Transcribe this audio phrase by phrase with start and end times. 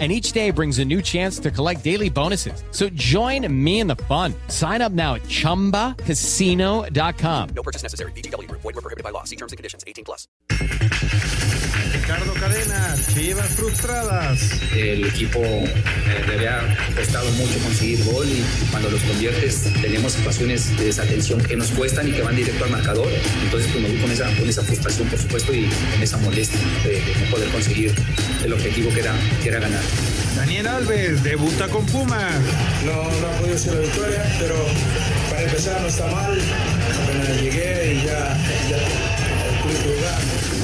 [0.00, 2.64] and each day brings a new chance to collect daily bonuses.
[2.72, 4.34] So join me in the fun.
[4.48, 7.48] Sign up now at ChumbaCasino.com.
[7.54, 8.10] No purchase necessary.
[8.12, 8.50] BGW.
[8.50, 9.22] Void were prohibited by law.
[9.22, 9.84] See terms and conditions.
[9.86, 10.26] 18 plus.
[12.04, 14.60] Ricardo Cadena, Chivas frustradas.
[14.74, 20.76] El equipo eh, le había costado mucho conseguir gol y cuando los conviertes tenemos situaciones
[20.76, 23.08] de desatención que nos cuestan y que van directo al marcador.
[23.44, 26.60] Entonces pues me voy con esa, con esa frustración por supuesto y con esa molestia
[26.84, 27.94] de, de no poder conseguir
[28.44, 29.83] el objetivo que era, que era ganar.
[30.36, 32.34] Daniel Alves debuta con Pumas.
[32.84, 34.56] No, no ha podido ser la victoria, pero
[35.30, 36.38] para empezar no está mal.
[37.02, 38.36] Apenas llegué y ya,
[38.68, 38.78] ya.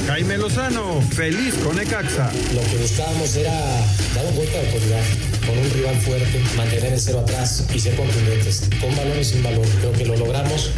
[0.07, 2.31] Jaime Lozano, feliz con Ecaxa.
[2.53, 3.53] Lo que buscábamos era
[4.13, 5.03] dar un golpe de autoridad
[5.45, 9.41] con un rival fuerte, mantener el cero atrás y ser contundentes, con valor y sin
[9.41, 9.65] valor.
[9.79, 10.71] Creo que lo logramos.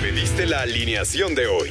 [0.00, 1.70] Pediste la alineación de hoy.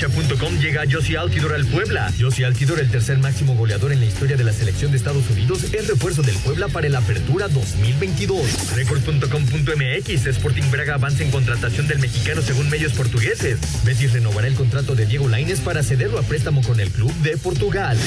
[0.00, 2.10] Cancha.com llega Josie Altidor al Puebla.
[2.18, 5.64] Josie Altidor, el tercer máximo goleador en la historia de la selección de Estados Unidos,
[5.74, 8.74] es refuerzo del Puebla para el Apertura 2022.
[8.76, 13.58] Record.com.mx Sporting Braga avanza en contratación del mexicano según medios portugueses.
[13.84, 17.36] Betis renovará el contrato de Diego Lainez para cederlo a préstamo con el club de
[17.36, 17.98] Portugal.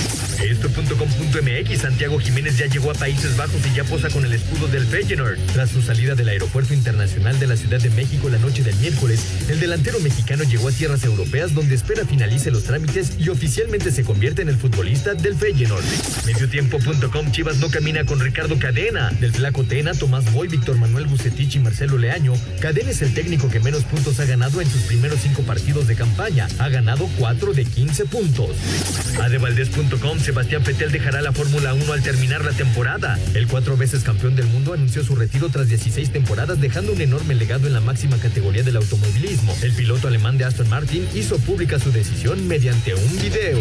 [0.42, 4.88] Esto.com.mx Santiago Jiménez ya llegó a Países Bajos y ya posa con el escudo del
[4.88, 5.38] Feyenoord.
[5.54, 9.22] Tras su salida del Aeropuerto Internacional de la Ciudad de México la noche del miércoles,
[9.48, 14.06] el delantero mexicano llegó a tierras europeas donde espera finalice los trámites y oficialmente se
[14.06, 15.84] convierte en el futbolista del Feyenoord.
[16.26, 19.12] Mediotiempo.com Chivas no camina con Ricardo Cadena.
[19.20, 23.50] Del Flaco Tena, Tomás Boy, Víctor Manuel Bucetich y Marcelo Leaño, Cadena es el técnico
[23.50, 26.48] que menos puntos ha ganado en sus primeros cinco partidos de campaña.
[26.58, 28.56] Ha ganado 4 de 15 puntos.
[29.22, 33.20] Adevaldez.com Sebastián Fetel dejará la Fórmula 1 al terminar la temporada.
[33.34, 37.36] El cuatro veces campeón del mundo anunció su retiro tras 16 temporadas dejando un enorme
[37.36, 39.54] legado en la máxima categoría del automovilismo.
[39.62, 43.60] El piloto alemán de Aston Martin hizo pública su decisión mediante un video.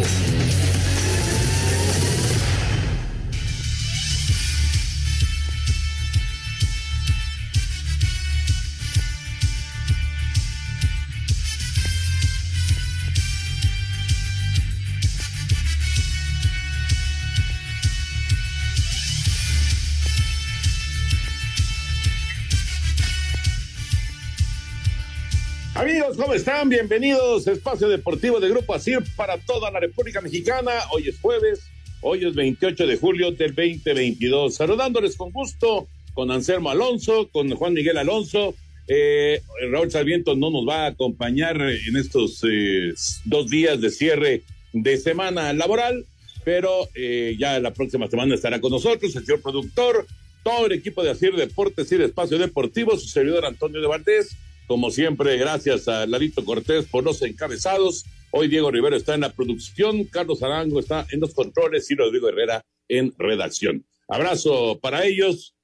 [26.23, 26.69] ¿Cómo están?
[26.69, 30.71] Bienvenidos a Espacio Deportivo de Grupo ASIR para toda la República Mexicana.
[30.93, 31.63] Hoy es jueves,
[32.01, 34.55] hoy es 28 de julio del 2022.
[34.55, 38.55] Saludándoles con gusto con Anselmo Alonso, con Juan Miguel Alonso.
[38.87, 42.95] Eh, Raúl Sarmiento no nos va a acompañar en estos eh,
[43.25, 46.07] dos días de cierre de semana laboral,
[46.45, 50.07] pero eh, ya la próxima semana estará con nosotros el señor productor,
[50.45, 54.37] todo el equipo de ASIR Deportes y de Espacio Deportivo, su servidor Antonio de Valdés.
[54.73, 58.07] Como siempre, gracias a Larito Cortés por los encabezados.
[58.31, 62.31] Hoy Diego Rivero está en la producción, Carlos Arango está en los controles y Rodrigo
[62.31, 63.85] Herrera en redacción.
[64.09, 65.55] Abrazo para ellos.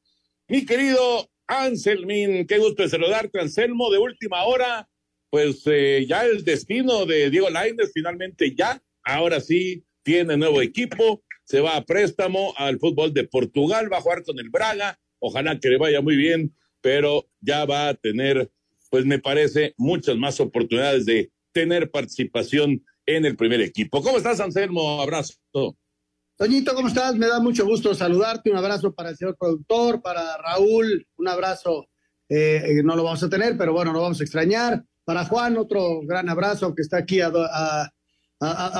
[0.46, 4.86] Mi querido Anselmín, qué gusto de saludarte, Anselmo, de última hora.
[5.30, 11.22] Pues eh, ya el destino de Diego Lainez finalmente ya, ahora sí, tiene nuevo equipo,
[11.44, 15.58] se va a préstamo al fútbol de Portugal, va a jugar con el Braga, ojalá
[15.58, 18.50] que le vaya muy bien, pero ya va a tener
[18.90, 24.02] pues me parece muchas más oportunidades de tener participación en el primer equipo.
[24.02, 25.00] ¿Cómo estás, Anselmo?
[25.00, 25.34] Abrazo.
[26.36, 27.16] Toñito, ¿cómo estás?
[27.16, 28.50] Me da mucho gusto saludarte.
[28.50, 31.88] Un abrazo para el señor productor, para Raúl, un abrazo.
[32.28, 34.84] Eh, no lo vamos a tener, pero bueno, lo vamos a extrañar.
[35.04, 37.90] Para Juan, otro gran abrazo que está aquí a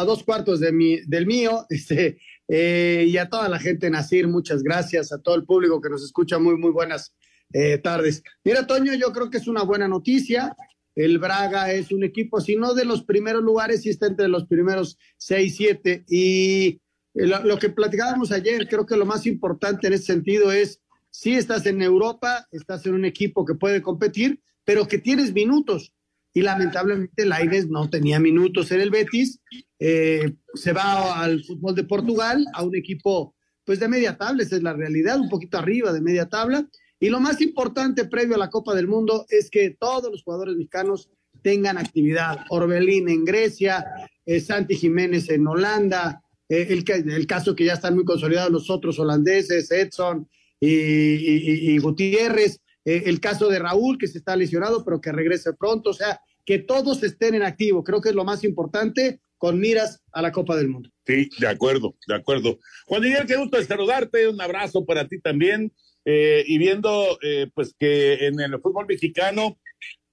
[0.05, 1.67] dos cuartos de mi, del mío.
[1.71, 2.19] Este,
[2.51, 5.13] eh, y a toda la gente en Asir, muchas gracias.
[5.13, 7.15] A todo el público que nos escucha, muy, muy buenas
[7.53, 8.23] eh, tardes.
[8.45, 10.57] Mira, Toño, yo creo que es una buena noticia.
[10.95, 14.47] El Braga es un equipo, si no de los primeros lugares, sí está entre los
[14.47, 16.05] primeros seis, siete.
[16.09, 16.81] Y
[17.15, 20.81] lo, lo, que platicábamos ayer, creo que lo más importante en ese sentido es,
[21.11, 25.95] si estás en Europa, estás en un equipo que puede competir, pero que tienes minutos.
[26.35, 29.41] Y lamentablemente Laines no tenía minutos en el Betis,
[29.79, 33.35] eh, se va al fútbol de Portugal, a un equipo
[33.65, 36.69] pues de media tabla, esa es la realidad, un poquito arriba de media tabla.
[37.01, 40.57] Y lo más importante previo a la Copa del Mundo es que todos los jugadores
[40.57, 41.09] mexicanos
[41.43, 42.45] tengan actividad.
[42.51, 43.85] Orbelín en Grecia,
[44.27, 48.71] eh, Santi Jiménez en Holanda, eh, el, el, caso que ya están muy consolidados los
[48.71, 50.29] otros holandeses, Edson
[50.61, 55.53] y, y, Gutiérrez, eh, el caso de Raúl que se está lesionado pero que regrese
[55.53, 59.61] pronto, o sea, que todos estén en activo, creo que es lo más importante con
[59.61, 60.91] miras a la Copa del Mundo.
[61.07, 62.59] Sí, de acuerdo, de acuerdo.
[62.87, 65.73] Juan Miguel, qué gusto saludarte, un abrazo para ti también.
[66.11, 69.59] Eh, y viendo eh, pues que en el fútbol mexicano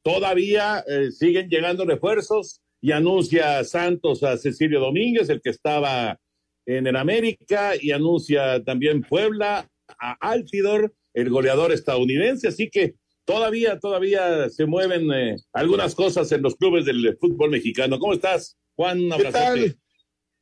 [0.03, 6.19] todavía eh, siguen llegando refuerzos y anuncia Santos a Cecilio Domínguez, el que estaba
[6.65, 13.79] en el América, y anuncia también Puebla a Altidor, el goleador estadounidense, así que todavía,
[13.79, 17.99] todavía se mueven eh, algunas cosas en los clubes del fútbol mexicano.
[17.99, 18.99] ¿Cómo estás, Juan?
[19.17, 19.77] ¿Qué tal?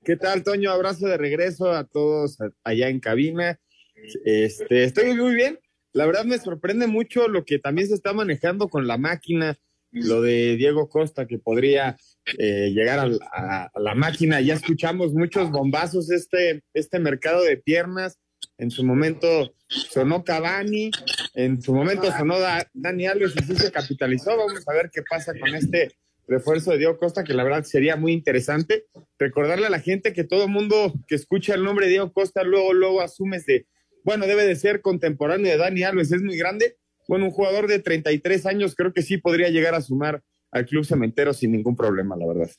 [0.04, 0.72] ¿Qué tal, Toño?
[0.72, 3.60] Abrazo de regreso a todos allá en cabina.
[4.26, 5.60] Este, estoy muy bien.
[5.94, 9.58] La verdad me sorprende mucho lo que también se está manejando con la máquina,
[9.92, 11.98] lo de Diego Costa que podría
[12.40, 14.42] eh, llegar a, la máquina.
[14.42, 18.18] Ya escuchamos muchos bombazos este, este mercado de piernas.
[18.58, 20.92] En su momento sonó Cavani,
[21.34, 24.36] en su momento sonó da, Dani Alves y sí se capitalizó.
[24.36, 25.92] Vamos a ver qué pasa con este
[26.28, 28.86] refuerzo de Diego Costa, que la verdad sería muy interesante.
[29.20, 32.74] Recordarle a la gente que todo mundo que escucha el nombre de Diego Costa luego,
[32.74, 33.68] luego asumes de,
[34.04, 36.78] bueno, debe de ser contemporáneo de Dani Alves, es muy grande.
[37.08, 40.86] Bueno, un jugador de 33 años creo que sí podría llegar a sumar al Club
[40.86, 42.50] Cementero sin ningún problema, la verdad.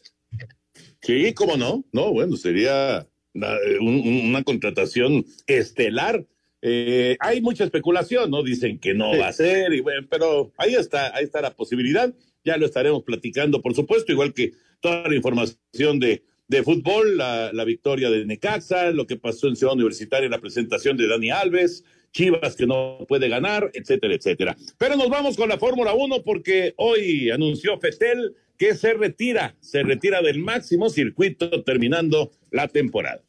[1.00, 6.26] Sí, cómo no, no, bueno, sería una, una contratación estelar.
[6.62, 8.42] Eh, hay mucha especulación, ¿no?
[8.42, 9.18] Dicen que no sí.
[9.18, 12.12] va a ser, y bueno, pero ahí está, ahí está la posibilidad.
[12.44, 17.52] Ya lo estaremos platicando, por supuesto, igual que toda la información de, de fútbol, la,
[17.52, 21.84] la, victoria de Necaxa, lo que pasó en Ciudad Universitaria, la presentación de Dani Alves,
[22.12, 24.56] Chivas que no puede ganar, etcétera, etcétera.
[24.78, 29.82] Pero nos vamos con la Fórmula 1 porque hoy anunció Fetel que se retira, se
[29.82, 33.22] retira del máximo circuito terminando la temporada.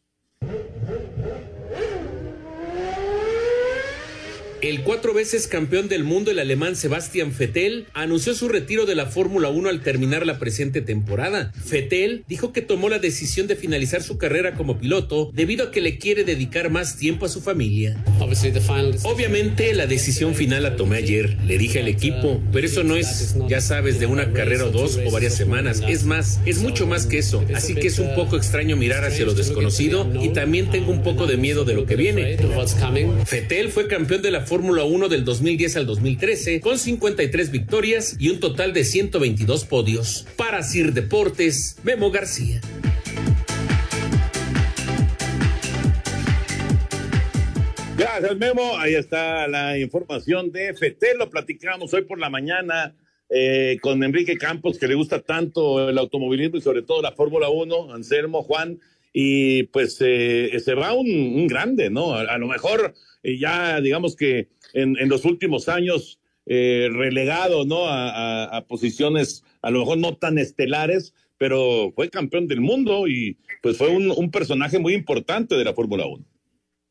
[4.65, 9.05] El cuatro veces campeón del mundo, el alemán Sebastian Vettel, anunció su retiro de la
[9.05, 11.53] Fórmula 1 al terminar la presente temporada.
[11.69, 15.81] Vettel dijo que tomó la decisión de finalizar su carrera como piloto debido a que
[15.81, 18.03] le quiere dedicar más tiempo a su familia.
[19.03, 23.35] Obviamente la decisión final la tomé ayer, le dije al equipo, pero eso no es,
[23.47, 25.83] ya sabes, de una carrera o dos o varias semanas.
[25.87, 27.45] Es más, es mucho más que eso.
[27.53, 31.27] Así que es un poco extraño mirar hacia lo desconocido y también tengo un poco
[31.27, 32.35] de miedo de lo que viene.
[33.31, 38.29] Vettel fue campeón de la Fórmula 1 del 2010 al 2013 con 53 victorias y
[38.29, 40.25] un total de 122 podios.
[40.37, 42.61] Para Sir Deportes, Memo García.
[47.97, 48.77] Gracias, Memo.
[48.77, 51.15] Ahí está la información de FT.
[51.17, 52.93] Lo platicamos hoy por la mañana
[53.29, 57.49] eh, con Enrique Campos, que le gusta tanto el automovilismo y sobre todo la Fórmula
[57.49, 58.79] 1, Anselmo, Juan.
[59.13, 62.15] Y pues eh, se va un, grande, ¿no?
[62.15, 62.93] A lo mejor
[63.25, 67.87] eh, ya, digamos que en, en los últimos años eh, relegado, ¿no?
[67.87, 73.77] A, posiciones a lo mejor no tan estelares, pero fue campeón del mundo y pues
[73.77, 76.23] fue un, un personaje muy importante de la Fórmula 1.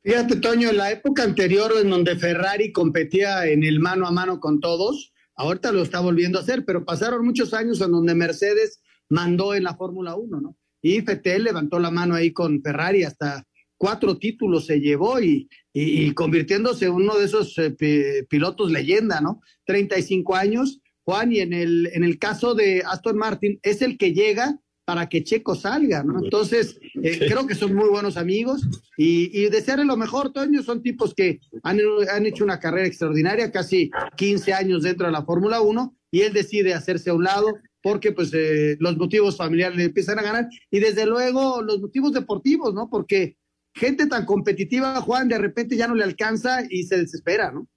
[0.02, 4.40] Fíjate, Toño, en la época anterior en donde Ferrari competía en el mano a mano
[4.40, 8.82] con todos, ahorita lo está volviendo a hacer, pero pasaron muchos años en donde Mercedes
[9.08, 10.56] mandó en la Fórmula 1, ¿no?
[10.82, 16.06] Y FTL levantó la mano ahí con Ferrari, hasta cuatro títulos se llevó y, y,
[16.06, 19.40] y convirtiéndose en uno de esos eh, pilotos leyenda, ¿no?
[19.66, 24.12] 35 años, Juan, y en el, en el caso de Aston Martin, es el que
[24.12, 26.22] llega para que Checo salga, ¿no?
[26.22, 27.20] Entonces, eh, sí.
[27.20, 28.62] creo que son muy buenos amigos
[28.98, 33.50] y, y desearle lo mejor, Toño, son tipos que han, han, hecho una carrera extraordinaria,
[33.50, 37.54] casi 15 años dentro de la Fórmula 1 y él decide hacerse a un lado
[37.82, 42.12] porque pues eh, los motivos familiares le empiezan a ganar y desde luego los motivos
[42.12, 42.88] deportivos, ¿no?
[42.88, 43.36] Porque
[43.74, 47.68] gente tan competitiva, Juan, de repente ya no le alcanza y se desespera, ¿no?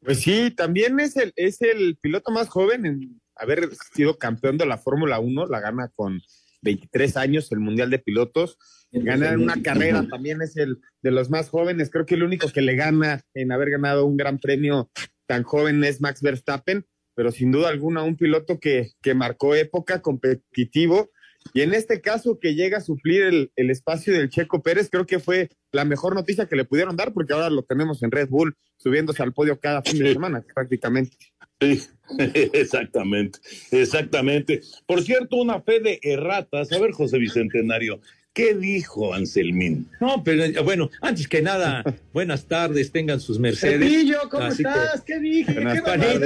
[0.00, 4.66] Pues sí, también es el, es el piloto más joven en haber sido campeón de
[4.66, 6.20] la Fórmula 1, la gana con
[6.60, 8.58] 23 años el Mundial de Pilotos.
[8.92, 11.90] Ganar una carrera también es el de los más jóvenes.
[11.90, 14.90] Creo que el único que le gana en haber ganado un gran premio
[15.26, 20.00] tan joven es Max Verstappen, pero sin duda alguna un piloto que, que marcó época
[20.00, 21.10] competitivo
[21.52, 25.06] Y en este caso que llega a suplir el, el, espacio del Checo Pérez, creo
[25.06, 28.28] que fue la mejor noticia que le pudieron dar, porque ahora lo tenemos en Red
[28.28, 31.16] Bull, subiéndose al podio cada fin de semana, prácticamente.
[31.60, 31.82] Sí,
[32.52, 33.38] exactamente,
[33.70, 34.62] exactamente.
[34.86, 36.72] Por cierto, una fe de erratas.
[36.72, 38.00] A ver, José Bicentenario,
[38.32, 39.88] ¿qué dijo Anselmín?
[40.00, 43.88] No, pero bueno, antes que nada, buenas tardes, tengan sus mercedes.
[43.88, 45.02] Cepillo, ¿cómo Así estás?
[45.02, 45.52] Que, ¿Qué dije?
[45.52, 46.20] Buenas ¿Qué tardes,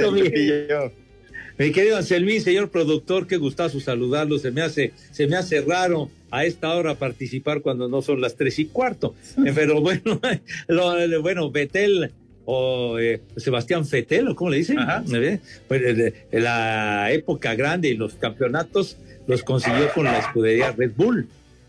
[1.59, 4.39] mi, querido Anselmín, señor productor, qué gustazo saludarlo.
[4.39, 8.35] Se me hace, se me hace raro a esta hora participar cuando no son las
[8.35, 9.13] tres y cuarto.
[9.53, 10.19] Pero bueno,
[10.67, 12.11] lo, bueno, Betel
[12.45, 14.79] o eh, Sebastián Fetel, o cómo le dicen,
[15.67, 18.97] pues, la época grande y los campeonatos
[19.27, 21.27] los consiguió con la escudería Red Bull.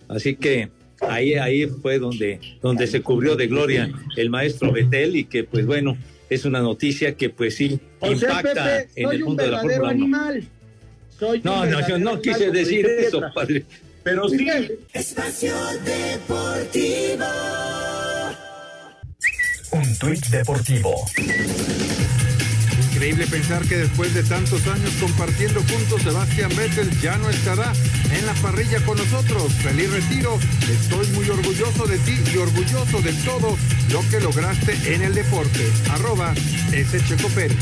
[0.09, 0.71] Así que
[1.01, 5.67] ahí, ahí fue donde, donde se cubrió de gloria el maestro Betel y que pues
[5.67, 5.99] bueno,
[6.31, 11.41] es una noticia que pues sí impacta en el mundo de la Fórmula 1.
[11.43, 13.65] no, no, yo no quise decir eso, padre.
[14.03, 14.49] Pero sí.
[14.95, 15.53] Espacio
[15.85, 17.27] Deportivo.
[19.73, 20.95] Un tuit deportivo.
[23.01, 27.73] Increíble pensar que después de tantos años compartiendo juntos, Sebastián Vettel ya no estará
[28.13, 29.55] en la parrilla con nosotros.
[29.55, 30.39] Feliz retiro.
[30.71, 33.57] Estoy muy orgulloso de ti y orgulloso de todo
[33.91, 35.73] lo que lograste en el deporte.
[35.89, 36.35] Arroba
[36.73, 37.01] ese
[37.35, 37.57] Pérez.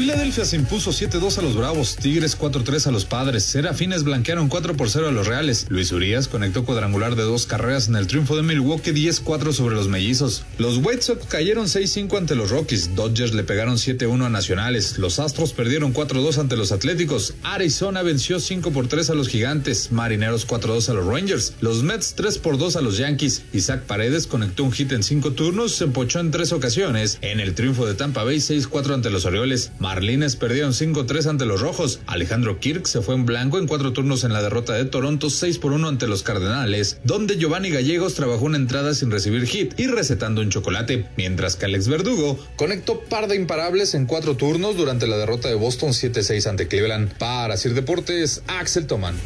[0.00, 4.74] Filadelfia se impuso 7-2 a los Bravos, Tigres 4-3 a los Padres, Serafines blanquearon 4
[4.74, 8.34] por 0 a los Reales, Luis Urias conectó cuadrangular de dos carreras en el triunfo
[8.34, 10.44] de Milwaukee 10-4 sobre los Mellizos.
[10.56, 15.18] Los White Sox cayeron 6-5 ante los Rockies, Dodgers le pegaron 7-1 a Nacionales, los
[15.18, 20.48] Astros perdieron 4-2 ante los Atléticos, Arizona venció 5 por 3 a los Gigantes, Marineros
[20.48, 24.64] 4-2 a los Rangers, los Mets 3 por 2 a los Yankees, Isaac Paredes conectó
[24.64, 28.24] un hit en 5 turnos, se empochó en 3 ocasiones en el triunfo de Tampa
[28.24, 31.98] Bay 6-4 ante los Orioles, Marlines perdieron 5-3 ante los Rojos.
[32.06, 35.58] Alejandro Kirk se fue en blanco en cuatro turnos en la derrota de Toronto 6
[35.58, 39.88] por 1 ante los Cardenales, donde Giovanni Gallegos trabajó una entrada sin recibir hit y
[39.88, 45.08] recetando un chocolate, mientras que Alex Verdugo conectó par de imparables en cuatro turnos durante
[45.08, 47.12] la derrota de Boston 7-6 ante Cleveland.
[47.18, 49.16] Para Sir Deportes, Axel Toman.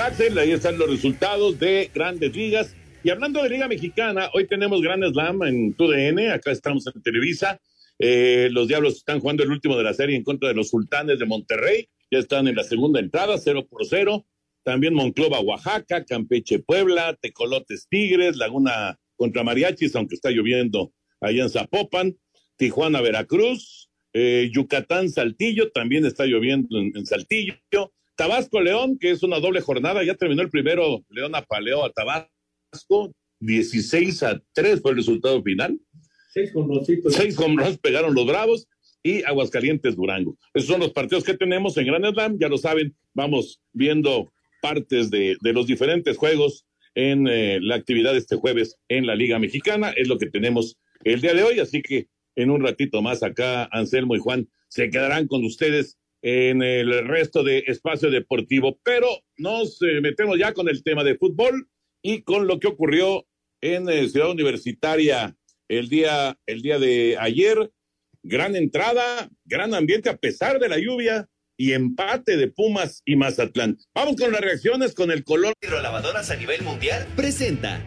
[0.00, 2.68] Axel, ahí están los resultados de grandes ligas.
[3.04, 7.60] Y hablando de Liga Mexicana, hoy tenemos Gran Slam en TUDN, acá estamos en Televisa.
[7.98, 11.18] Eh, los Diablos están jugando el último de la serie en contra de los Sultanes
[11.18, 11.86] de Monterrey.
[12.10, 14.24] Ya están en la segunda entrada, 0 por 0.
[14.62, 21.50] También Monclova, Oaxaca, Campeche, Puebla, Tecolotes, Tigres, Laguna contra Mariachis, aunque está lloviendo allá en
[21.50, 22.16] Zapopan.
[22.56, 27.54] Tijuana, Veracruz, eh, Yucatán, Saltillo, también está lloviendo en, en, Saltillo.
[28.16, 32.33] Tabasco, León, que es una doble jornada, ya terminó el primero, León apaleó a Tabasco
[33.40, 35.78] 16 a 3 fue el resultado final.
[36.32, 36.52] Seis
[37.10, 38.66] Seis hombros pegaron los Bravos
[39.02, 40.36] y Aguascalientes Durango.
[40.52, 45.10] Esos son los partidos que tenemos en Gran Slam, ya lo saben, vamos viendo partes
[45.10, 49.38] de, de los diferentes juegos en eh, la actividad de este jueves en la Liga
[49.38, 53.22] Mexicana, es lo que tenemos el día de hoy, así que en un ratito más
[53.22, 59.08] acá Anselmo y Juan se quedarán con ustedes en el resto de espacio deportivo, pero
[59.36, 61.68] nos eh, metemos ya con el tema de fútbol
[62.04, 63.26] y con lo que ocurrió
[63.62, 65.34] en eh, Ciudad Universitaria
[65.68, 67.72] el día, el día de ayer.
[68.22, 73.78] Gran entrada, gran ambiente a pesar de la lluvia y empate de Pumas y Mazatlán.
[73.94, 75.54] Vamos con las reacciones con el color.
[75.62, 77.82] Hidrolavadoras a nivel mundial presenta.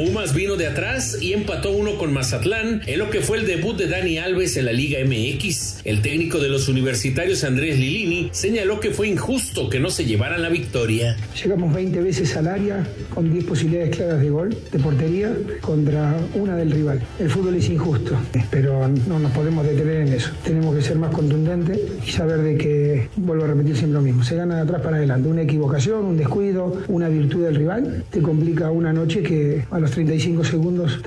[0.00, 3.76] Pumas vino de atrás y empató uno con Mazatlán en lo que fue el debut
[3.76, 5.82] de Dani Alves en la Liga MX.
[5.84, 10.40] El técnico de los universitarios Andrés Lilini señaló que fue injusto que no se llevaran
[10.40, 11.18] la victoria.
[11.44, 16.56] Llegamos 20 veces al área con 10 posibilidades claras de gol, de portería, contra una
[16.56, 17.02] del rival.
[17.18, 18.16] El fútbol es injusto,
[18.50, 20.30] pero no nos podemos detener en eso.
[20.42, 24.24] Tenemos que ser más contundentes y saber de que, vuelvo a repetir siempre lo mismo,
[24.24, 25.28] se gana de atrás para adelante.
[25.28, 29.89] Una equivocación, un descuido, una virtud del rival, te complica una noche que a los
[29.90, 31.00] 35 segundos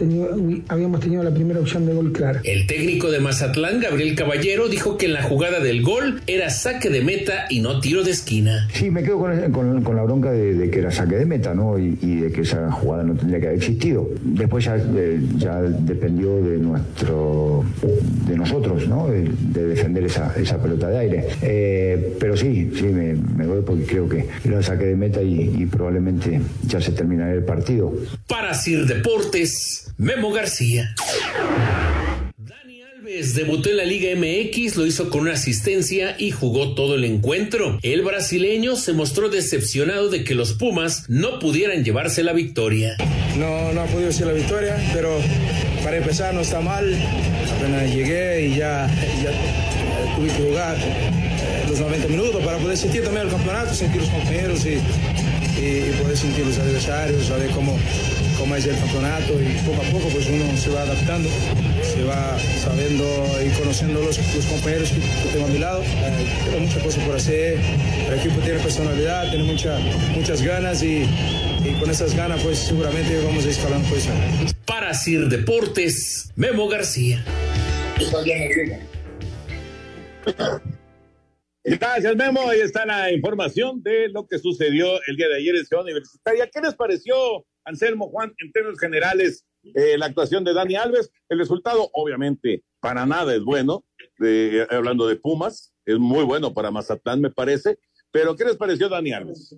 [0.67, 2.41] habíamos tenido la primera opción de gol clara.
[2.43, 6.89] El técnico de Mazatlán, Gabriel Caballero, dijo que en la jugada del gol era saque
[6.89, 8.67] de meta y no tiro de esquina.
[8.73, 11.77] Sí, me quedo con, con, la bronca de, que era saque de meta, ¿no?
[11.77, 14.09] Y, de que esa jugada no tendría que haber existido.
[14.23, 17.63] Después ya, eh, ya dependió de nuestro,
[18.27, 19.07] de nosotros, ¿no?
[19.07, 19.23] De,
[19.63, 21.27] defender esa, esa, pelota de aire.
[21.41, 25.55] Eh, pero sí, sí, me, me, voy porque creo que era saque de meta y,
[25.57, 27.93] y probablemente ya se terminará el partido.
[28.27, 30.95] Para Sir Deportes, Memo García.
[32.97, 37.03] Alves debutó en la Liga MX, lo hizo con una asistencia y jugó todo el
[37.03, 37.77] encuentro.
[37.81, 42.95] El brasileño se mostró decepcionado de que los Pumas no pudieran llevarse la victoria.
[43.37, 45.19] No, no ha podido ser la victoria, pero
[45.83, 46.85] para empezar no está mal.
[47.57, 48.89] Apenas llegué y ya,
[49.21, 53.99] ya tuve que jugar eh, los 90 minutos para poder sentir también el campeonato, sentir
[53.99, 54.75] los compañeros y,
[55.59, 57.77] y poder sentir los adversarios, saber cómo,
[58.37, 61.29] cómo es el campeonato y poco a poco pues uno se va adaptando,
[61.81, 63.05] se va sabiendo
[63.45, 65.81] y conociendo los, los compañeros que, que tengo a mi lado.
[65.83, 67.59] Eh, tengo muchas cosas por hacer,
[68.07, 69.79] el equipo tiene personalidad, tiene mucha,
[70.15, 71.03] muchas ganas y,
[71.63, 74.17] y con esas ganas pues seguramente vamos a escalar en posición.
[74.65, 77.23] Para Sir Deportes, Memo García.
[81.65, 82.49] Gracias, Memo.
[82.49, 86.49] Ahí está la información de lo que sucedió el día de ayer en Ciudad Universitaria.
[86.51, 91.11] ¿Qué les pareció, Anselmo Juan, en términos generales, eh, la actuación de Dani Alves?
[91.29, 93.85] El resultado, obviamente, para nada es bueno.
[94.69, 97.77] Hablando de Pumas, es muy bueno para Mazatlán, me parece.
[98.11, 99.57] Pero, ¿qué les pareció Dani Alves?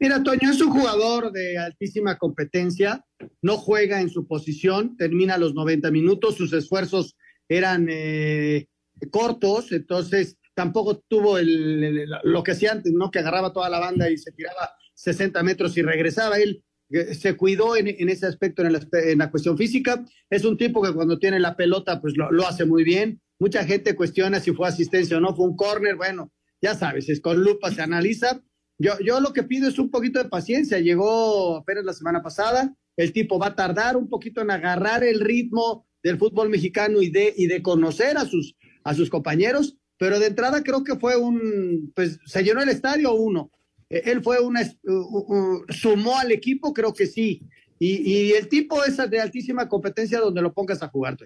[0.00, 3.04] Mira, Toño, es un jugador de altísima competencia,
[3.42, 7.16] no juega en su posición, termina los 90 minutos, sus esfuerzos
[7.48, 8.68] eran eh,
[9.10, 13.10] cortos, entonces tampoco tuvo el, lo que hacía antes, ¿no?
[13.10, 16.38] Que agarraba toda la banda y se tiraba 60 metros y regresaba.
[16.38, 20.04] Él se cuidó en, ese aspecto, en, la cuestión física.
[20.30, 23.20] Es un tipo que cuando tiene la pelota, pues lo, lo hace muy bien.
[23.38, 25.96] Mucha gente cuestiona si fue asistencia o no, fue un córner.
[25.96, 28.42] Bueno, ya sabes, es con lupa se analiza.
[28.78, 30.78] Yo, yo lo que pido es un poquito de paciencia.
[30.78, 32.74] Llegó apenas la semana pasada.
[32.96, 37.10] El tipo va a tardar un poquito en agarrar el ritmo del fútbol mexicano y
[37.10, 39.76] de, y de conocer a sus, a sus compañeros.
[39.98, 43.50] Pero de entrada creo que fue un, pues se llenó el estadio uno.
[43.90, 47.42] Él fue una, es- u- u- sumó al equipo, creo que sí.
[47.78, 51.16] Y, y el tipo es de altísima competencia donde lo pongas a jugar.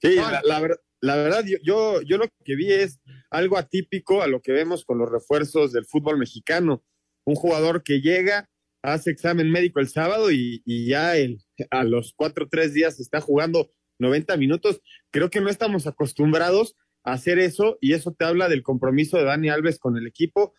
[0.00, 3.00] Sí, la, la ver- la verdad, yo, yo, yo lo que vi es
[3.30, 6.84] algo atípico a lo que vemos con los refuerzos del fútbol mexicano.
[7.24, 8.48] Un jugador que llega,
[8.82, 13.00] hace examen médico el sábado y, y ya el- a los cuatro o tres días
[13.00, 14.80] está jugando 90 minutos.
[15.10, 19.48] Creo que no estamos acostumbrados hacer eso y eso te habla del compromiso de Dani
[19.48, 20.54] Alves con el equipo.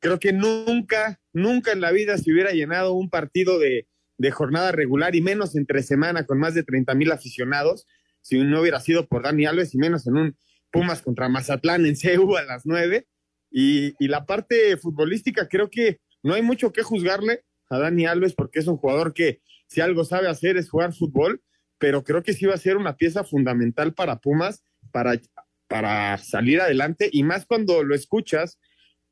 [0.00, 3.86] Creo que nunca, nunca en la vida se hubiera llenado un partido de,
[4.18, 7.86] de jornada regular y menos entre semana con más de 30 mil aficionados
[8.20, 10.36] si no hubiera sido por Dani Alves y menos en un
[10.70, 13.06] Pumas contra Mazatlán en CEU a las nueve.
[13.50, 18.34] Y, y la parte futbolística, creo que no hay mucho que juzgarle a Dani Alves
[18.34, 21.42] porque es un jugador que si algo sabe hacer es jugar fútbol,
[21.78, 25.20] pero creo que sí va a ser una pieza fundamental para Pumas para,
[25.72, 28.58] para salir adelante y más cuando lo escuchas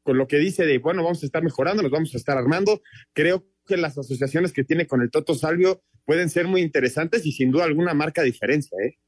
[0.02, 2.82] con lo que dice de, bueno, vamos a estar mejorando, nos vamos a estar armando.
[3.14, 7.32] Creo que las asociaciones que tiene con el Toto Salvio pueden ser muy interesantes y
[7.32, 8.98] sin duda alguna marca diferencia, ¿eh?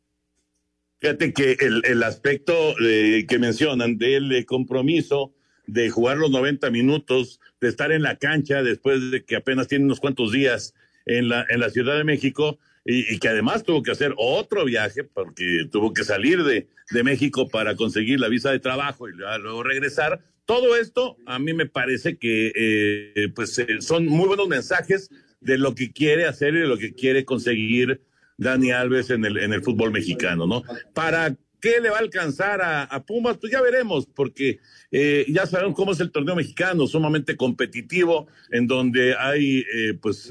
[1.01, 5.35] Fíjate que el, el aspecto eh, que mencionan del eh, compromiso
[5.67, 9.85] de jugar los 90 minutos, de estar en la cancha después de que apenas tiene
[9.85, 13.93] unos cuantos días en la, en la Ciudad de México y, que además tuvo que
[13.93, 18.59] hacer otro viaje porque tuvo que salir de, de México para conseguir la visa de
[18.59, 20.21] trabajo y luego regresar.
[20.45, 25.59] Todo esto a mí me parece que eh, pues eh, son muy buenos mensajes de
[25.59, 28.01] lo que quiere hacer y de lo que quiere conseguir
[28.37, 30.63] Dani Alves en el, en el fútbol mexicano, ¿no?
[30.95, 33.39] ¿Para qué le va a alcanzar a, a Pumas?
[33.39, 34.59] Pues ya veremos, porque
[34.91, 40.31] eh, ya sabemos cómo es el torneo mexicano, sumamente competitivo, en donde hay eh, pues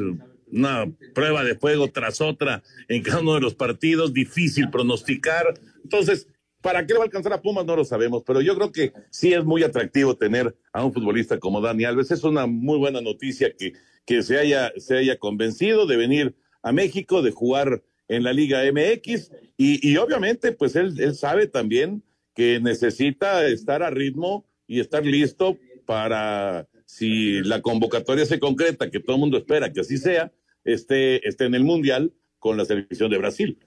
[0.52, 5.54] una prueba de fuego tras otra en cada uno de los partidos, difícil pronosticar.
[5.84, 6.28] Entonces,
[6.62, 7.66] ¿para qué va a alcanzar a Pumas?
[7.66, 11.40] No lo sabemos, pero yo creo que sí es muy atractivo tener a un futbolista
[11.40, 12.12] como Dani Alves.
[12.12, 13.74] Es una muy buena noticia que,
[14.06, 18.62] que se, haya, se haya convencido de venir a México, de jugar en la Liga
[18.72, 22.04] MX y, y obviamente pues él, él sabe también
[22.36, 29.00] que necesita estar a ritmo y estar listo para si la convocatoria se concreta, que
[29.00, 30.32] todo el mundo espera que así sea,
[30.64, 33.58] esté, esté en el Mundial con la selección de Brasil.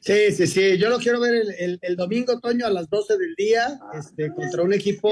[0.00, 0.78] Sí, sí, sí.
[0.78, 4.32] Yo lo quiero ver el, el- el domingo, Toño, a las 12 del día, este,
[4.32, 5.10] contra un equipo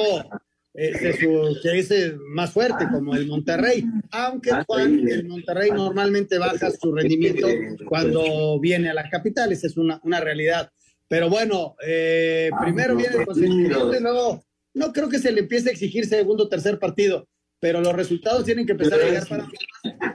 [1.20, 3.84] su- que es eh, más fuerte, como el Monterrey.
[4.10, 7.46] Aunque, Juan, el Monterrey normalmente baja su rendimiento
[7.88, 9.52] cuando viene a la capital.
[9.52, 10.70] Esa es una, una realidad.
[11.08, 15.68] Pero bueno, eh, primero viene el consentimiento y luego no creo que se le empiece
[15.68, 17.28] a exigir segundo o tercer partido.
[17.64, 19.48] Pero los resultados tienen que empezar a llegar para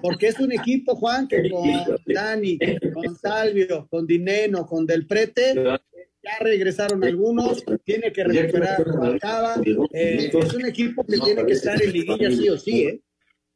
[0.03, 1.67] porque es un equipo, Juan, que con
[2.05, 2.59] Dani,
[2.93, 8.85] con Salvio, con Dineno, con Del Prete, ya regresaron algunos, tiene que recuperar
[9.19, 9.55] Cava.
[9.91, 13.01] Eh, es un equipo que tiene que estar en liguilla sí o sí, ¿eh?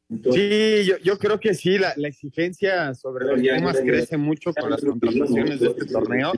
[0.10, 4.72] Sí, yo, yo creo que sí, la, la exigencia sobre los Pumas crece mucho con
[4.72, 6.34] las contrataciones de este torneo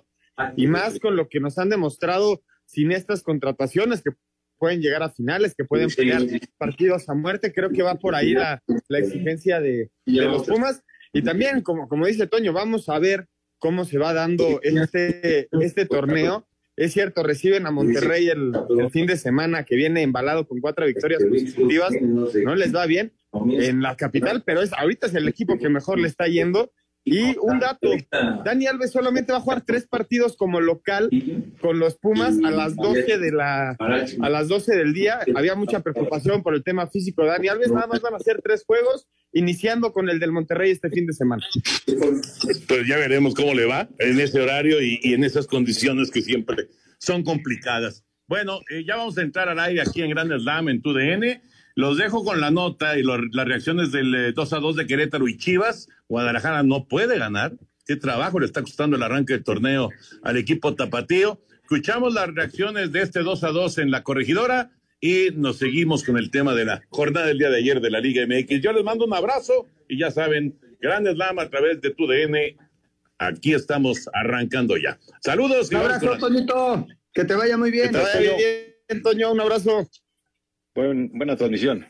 [0.57, 4.11] y más con lo que nos han demostrado sin estas contrataciones que
[4.57, 6.23] pueden llegar a finales, que pueden pelear
[6.57, 7.53] partidos a muerte.
[7.53, 10.81] Creo que va por ahí la, la exigencia de, de los Pumas.
[11.13, 15.85] Y también, como, como dice Toño, vamos a ver cómo se va dando este, este
[15.85, 16.47] torneo.
[16.75, 20.85] Es cierto, reciben a Monterrey el, el fin de semana que viene embalado con cuatro
[20.85, 21.91] victorias consecutivas.
[22.01, 25.99] No les va bien en la capital, pero es ahorita es el equipo que mejor
[25.99, 26.73] le está yendo.
[27.07, 27.87] Y un dato,
[28.43, 31.09] Dani Alves solamente va a jugar tres partidos como local
[31.61, 35.19] con los Pumas a las 12 de la a las 12 del día.
[35.35, 38.41] Había mucha preocupación por el tema físico de Dani Alves, nada más van a hacer
[38.43, 41.45] tres juegos, iniciando con el del Monterrey este fin de semana.
[42.67, 46.23] Pues ya veremos cómo le va en ese horario y, y en esas condiciones que
[46.23, 48.03] siempre son complicadas.
[48.27, 51.41] Bueno, eh, ya vamos a entrar al aire aquí en Grand Slam en TUDN.
[51.75, 54.87] Los dejo con la nota y lo, las reacciones del eh, 2 a 2 de
[54.87, 55.89] Querétaro y Chivas.
[56.07, 57.53] Guadalajara no puede ganar.
[57.85, 59.89] Qué trabajo le está costando el arranque del torneo
[60.23, 61.39] al equipo tapatío.
[61.61, 66.17] Escuchamos las reacciones de este 2 a 2 en la corregidora y nos seguimos con
[66.17, 68.61] el tema de la jornada del día de ayer de la Liga MX.
[68.61, 72.55] Yo les mando un abrazo y ya saben, Gran Slam a través de tu DN.
[73.17, 74.97] Aquí estamos arrancando ya.
[75.21, 75.69] Saludos.
[75.71, 76.87] Un abrazo, Toñito.
[77.13, 77.91] Que te vaya muy bien.
[77.91, 79.31] Que te vaya bien, Toño.
[79.31, 79.89] Un abrazo.
[80.75, 81.87] Buen, buena transmisión.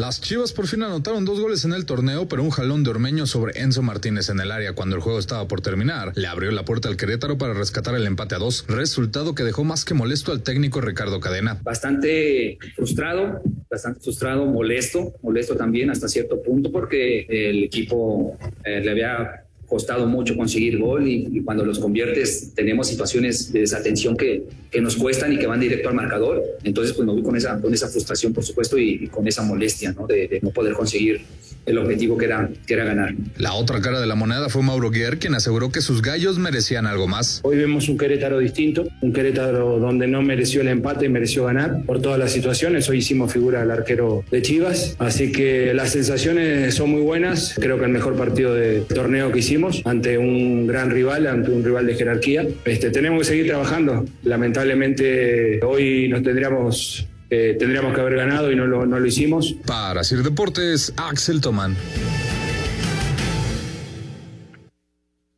[0.00, 3.26] Las Chivas por fin anotaron dos goles en el torneo, pero un jalón de Ormeño
[3.26, 6.64] sobre Enzo Martínez en el área cuando el juego estaba por terminar le abrió la
[6.64, 10.32] puerta al Querétaro para rescatar el empate a dos, resultado que dejó más que molesto
[10.32, 11.60] al técnico Ricardo Cadena.
[11.62, 18.90] Bastante frustrado, bastante frustrado, molesto, molesto también hasta cierto punto porque el equipo eh, le
[18.92, 24.80] había costado mucho conseguir gol y, cuando los conviertes tenemos situaciones de desatención que, que,
[24.80, 26.42] nos cuestan y que van directo al marcador.
[26.64, 29.92] Entonces, pues me voy con esa, con esa frustración, por supuesto, y, con esa molestia
[29.92, 30.08] ¿no?
[30.08, 31.20] De, no poder conseguir
[31.66, 33.14] el objetivo que era, que era ganar.
[33.38, 36.86] La otra cara de la moneda fue Mauro Guer, quien aseguró que sus gallos merecían
[36.86, 37.40] algo más.
[37.44, 42.00] Hoy vemos un Querétaro distinto, un Querétaro donde no mereció el empate, mereció ganar por
[42.00, 42.88] todas las situaciones.
[42.88, 47.54] Hoy hicimos figura al arquero de Chivas, así que las sensaciones son muy buenas.
[47.56, 51.64] Creo que el mejor partido de torneo que hicimos ante un gran rival, ante un
[51.64, 52.46] rival de jerarquía.
[52.64, 54.04] Este, tenemos que seguir trabajando.
[54.22, 59.54] Lamentablemente hoy nos tendríamos, eh, tendríamos que haber ganado y no lo, no lo hicimos.
[59.64, 61.76] Para Sir Deportes, Axel Tomán.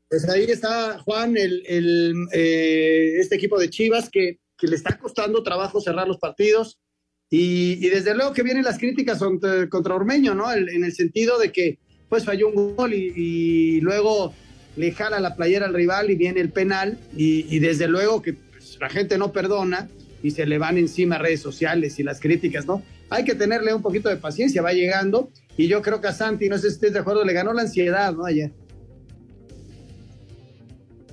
[0.08, 4.98] Pues ahí está Juan, el, el eh, este equipo de Chivas que, que, le está
[4.98, 6.78] costando trabajo cerrar los partidos.
[7.30, 10.50] Y, y desde luego que vienen las críticas contra, contra Ormeño, ¿no?
[10.52, 11.78] El, en el sentido de que
[12.08, 14.34] pues falló un gol y, y, luego
[14.76, 18.34] le jala la playera al rival y viene el penal y, y desde luego que
[18.34, 19.88] pues, la gente no perdona
[20.22, 22.82] y se le van encima redes sociales y las críticas, ¿no?
[23.10, 26.48] Hay que tenerle un poquito de paciencia, va llegando y yo creo que a Santi,
[26.48, 28.24] no sé si estés de acuerdo, le ganó la ansiedad, ¿no?
[28.24, 28.52] Ayer.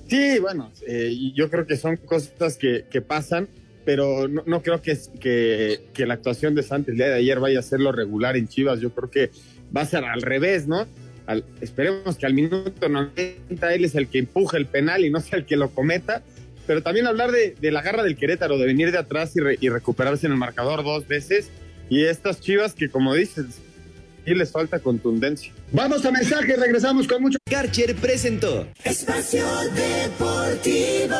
[0.08, 3.48] Sí, bueno, eh, yo creo que son cosas que, que pasan,
[3.84, 7.60] pero no, no creo que, que, la actuación de Santi el día de ayer vaya
[7.60, 8.80] a ser lo regular en Chivas.
[8.80, 9.30] Yo creo que
[9.74, 10.86] va a ser al revés, ¿no?
[11.26, 15.20] Al, esperemos que al minuto 90 él es el que empuja el penal y no
[15.20, 16.24] sea el que lo cometa.
[16.70, 19.58] Pero también hablar de, de la garra del Querétaro, de venir de atrás y, re,
[19.60, 21.50] y, recuperarse en el marcador dos veces.
[21.88, 23.46] Y estas chivas que, como dices,
[24.24, 25.52] sí les falta contundencia.
[25.72, 27.38] Vamos a mensaje, regresamos con mucho.
[27.50, 31.16] Karcher presentó Espacio Deportivo.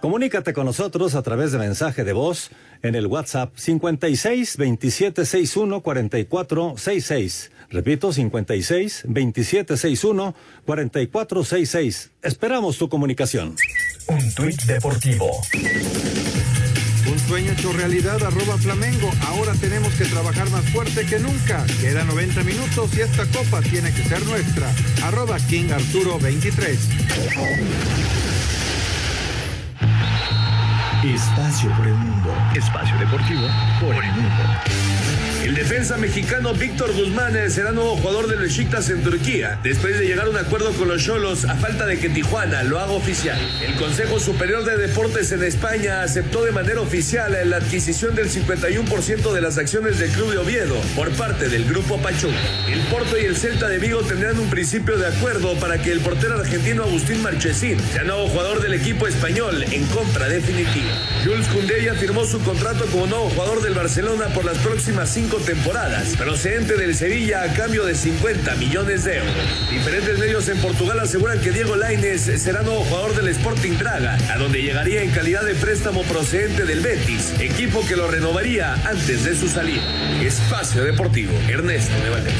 [0.00, 2.50] Comunícate con nosotros a través de mensaje de voz
[2.82, 7.52] en el WhatsApp 56 27 61 44 66.
[7.70, 12.10] Repito, 56 27 61 44 66.
[12.22, 13.56] Esperamos tu comunicación.
[14.08, 15.30] Un tuit deportivo.
[17.10, 19.10] Un sueño hecho realidad, arroba Flamengo.
[19.26, 21.64] Ahora tenemos que trabajar más fuerte que nunca.
[21.80, 24.70] Queda 90 minutos y esta copa tiene que ser nuestra.
[25.04, 26.78] Arroba King Arturo 23.
[31.04, 32.34] Espacio por el mundo.
[32.54, 33.46] Espacio deportivo
[33.80, 34.87] por el mundo.
[35.48, 40.26] El defensa mexicano Víctor Guzmán será nuevo jugador del Besiktas en Turquía, después de llegar
[40.26, 43.38] a un acuerdo con los Cholos a falta de que Tijuana lo haga oficial.
[43.66, 49.32] El Consejo Superior de Deportes en España aceptó de manera oficial la adquisición del 51%
[49.32, 52.36] de las acciones del Club de Oviedo por parte del Grupo Pachuca.
[52.70, 56.00] El Porto y el Celta de Vigo tendrán un principio de acuerdo para que el
[56.00, 60.92] portero argentino Agustín Marchesín sea nuevo jugador del equipo español en compra definitiva.
[61.24, 61.48] Jules
[61.82, 66.76] ya firmó su contrato como nuevo jugador del Barcelona por las próximas cinco temporadas, procedente
[66.76, 69.70] del Sevilla a cambio de 50 millones de euros.
[69.70, 74.38] Diferentes medios en Portugal aseguran que Diego Lainez será nuevo jugador del Sporting Braga, a
[74.38, 79.34] donde llegaría en calidad de préstamo procedente del Betis, equipo que lo renovaría antes de
[79.34, 79.82] su salida.
[80.22, 82.32] Espacio Deportivo, Ernesto de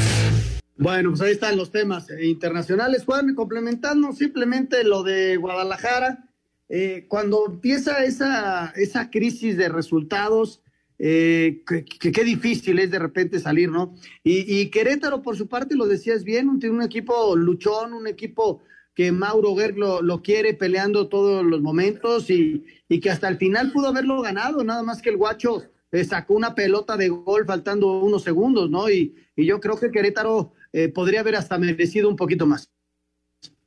[0.77, 6.29] Bueno, pues ahí están los temas internacionales, Juan, complementando simplemente lo de Guadalajara
[6.69, 10.61] eh, cuando empieza esa, esa crisis de resultados,
[11.01, 13.95] eh, qué difícil es de repente salir, ¿no?
[14.21, 18.61] Y, Querétaro, por su parte, lo decías bien, un equipo luchón, un equipo
[18.93, 22.65] que Mauro Gerg lo, quiere peleando todos los momentos y,
[23.01, 26.53] que hasta el final pudo haberlo ganado, nada más que el guacho eh, sacó una
[26.53, 28.89] pelota de gol faltando unos segundos, ¿no?
[28.89, 30.51] Y, yo creo que Querétaro
[30.93, 32.69] podría haber hasta merecido un poquito más.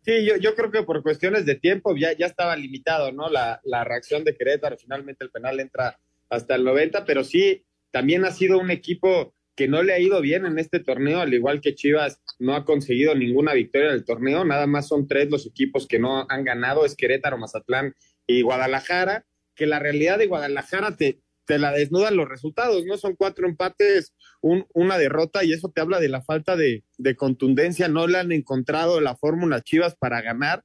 [0.02, 3.30] Sí, yo, yo creo que por cuestiones de tiempo ya, estaba limitado, ¿no?
[3.30, 5.98] La reacción de Querétaro, finalmente el penal entra
[6.32, 10.20] hasta el 90, pero sí, también ha sido un equipo que no le ha ido
[10.22, 14.04] bien en este torneo, al igual que Chivas no ha conseguido ninguna victoria en el
[14.06, 17.94] torneo, nada más son tres los equipos que no han ganado, es Querétaro, Mazatlán
[18.26, 22.96] y Guadalajara, que la realidad de Guadalajara te, te la desnudan los resultados, ¿no?
[22.96, 26.82] Son cuatro empates, una derrota y eso te habla de la falta de,
[27.18, 27.88] contundencia.
[27.88, 30.64] No le han encontrado la fórmula Chivas para ganar,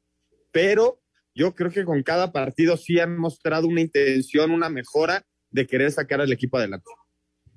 [0.53, 1.01] pero
[1.35, 5.25] yo creo que con cada partido sí han mostrado una intención, una mejora
[5.57, 6.89] de querer sacar al equipo adelante.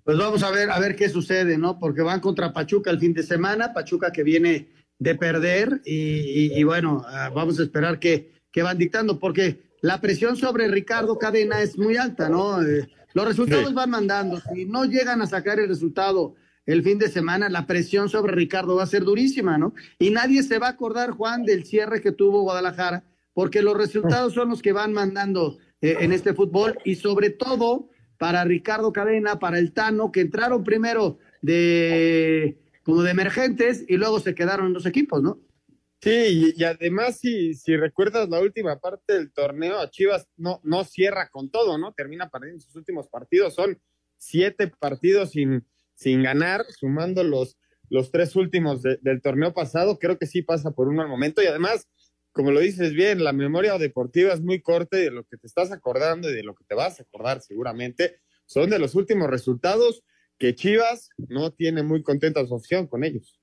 [0.03, 1.79] Pues vamos a ver, a ver qué sucede, ¿no?
[1.79, 7.03] Porque van contra Pachuca el fin de semana, Pachuca que viene de perder y, bueno,
[7.07, 11.79] ah, vamos a esperar que, que van dictando, porque la presión sobre Ricardo Cadena es
[11.79, 12.63] muy alta, ¿no?
[12.63, 14.41] Eh, los resultados van mandando.
[14.53, 16.35] Si no llegan a sacar el resultado
[16.67, 19.75] el fin de semana, la presión sobre Ricardo va a ser durísima, ¿no?
[19.99, 24.35] Y nadie se va a acordar, Juan, del cierre que tuvo Guadalajara, porque los resultados
[24.35, 27.89] son los que van mandando eh, en este fútbol y sobre todo
[28.19, 34.21] para Ricardo Cadena, para el Tano, que entraron primero de como de emergentes y luego
[34.21, 35.41] se quedaron en los equipos, ¿no?
[36.03, 41.29] Sí, y, además, si, si recuerdas la última parte del torneo, Chivas no, no cierra
[41.29, 41.93] con todo, ¿no?
[41.93, 43.55] Termina perdiendo sus últimos partidos.
[43.55, 43.79] Son
[44.17, 47.59] siete partidos sin, sin ganar, sumando los,
[47.91, 49.99] los tres últimos del torneo pasado.
[49.99, 51.43] Creo que sí pasa por un mal momento.
[51.43, 51.87] Y además,
[52.33, 55.47] como lo dices bien, la memoria deportiva es muy corta y de lo que te
[55.47, 59.29] estás acordando y de lo que te vas a acordar seguramente son de los últimos
[59.29, 60.03] resultados
[60.39, 63.39] que Chivas no tiene muy contenta su opción con ellos.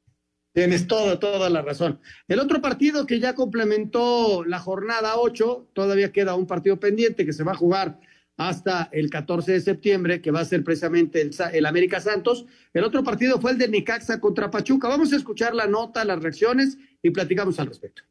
[0.54, 2.00] Tienes toda, toda la razón.
[2.28, 7.34] El otro partido que ya complementó la jornada 8, todavía queda un partido pendiente que
[7.34, 8.00] se va a jugar
[8.38, 12.46] hasta el 14 de septiembre, que va a ser precisamente el, el América Santos.
[12.74, 14.88] El otro partido fue el de Nicaxa contra Pachuca.
[14.88, 18.04] Vamos a escuchar la nota, las reacciones y platicamos al respecto.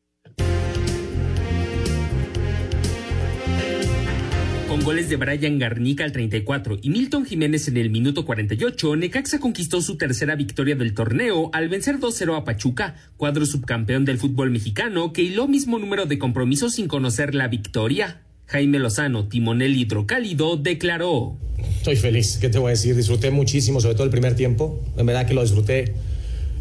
[4.76, 9.40] Con goles de Brian Garnica al 34 y Milton Jiménez en el minuto 48, Necaxa
[9.40, 14.50] conquistó su tercera victoria del torneo al vencer 2-0 a Pachuca, cuadro subcampeón del fútbol
[14.50, 18.20] mexicano que hiló mismo número de compromisos sin conocer la victoria.
[18.48, 21.38] Jaime Lozano, timonel hidrocálido, declaró.
[21.78, 22.94] Estoy feliz, ¿qué te voy a decir?
[22.94, 24.84] Disfruté muchísimo, sobre todo el primer tiempo.
[24.98, 25.94] En verdad que lo disfruté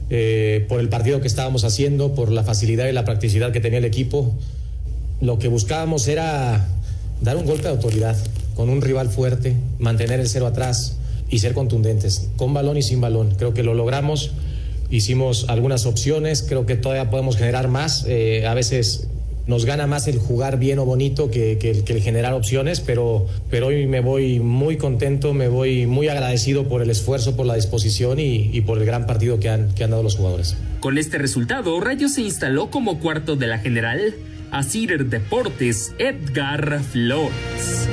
[0.10, 3.80] eh, por el partido que estábamos haciendo, por la facilidad y la practicidad que tenía
[3.80, 4.40] el equipo.
[5.20, 6.66] Lo que buscábamos era
[7.22, 8.18] dar un golpe de autoridad
[8.56, 10.98] con un rival fuerte, mantener el cero atrás
[11.30, 13.36] y ser contundentes, con balón y sin balón.
[13.38, 14.32] Creo que lo logramos,
[14.90, 18.06] hicimos algunas opciones, creo que todavía podemos generar más.
[18.08, 19.08] Eh, a veces
[19.48, 23.86] nos gana más el jugar bien o bonito que, el generar opciones, pero, pero hoy
[23.86, 28.50] me voy muy contento, me voy muy agradecido por el esfuerzo, por la disposición y,
[28.52, 30.56] y por el gran partido que han, que han dado los jugadores.
[30.80, 34.16] Con este resultado, Rayo se instaló como cuarto de la general
[34.56, 37.90] a Cider Deportes, Edgar Flores.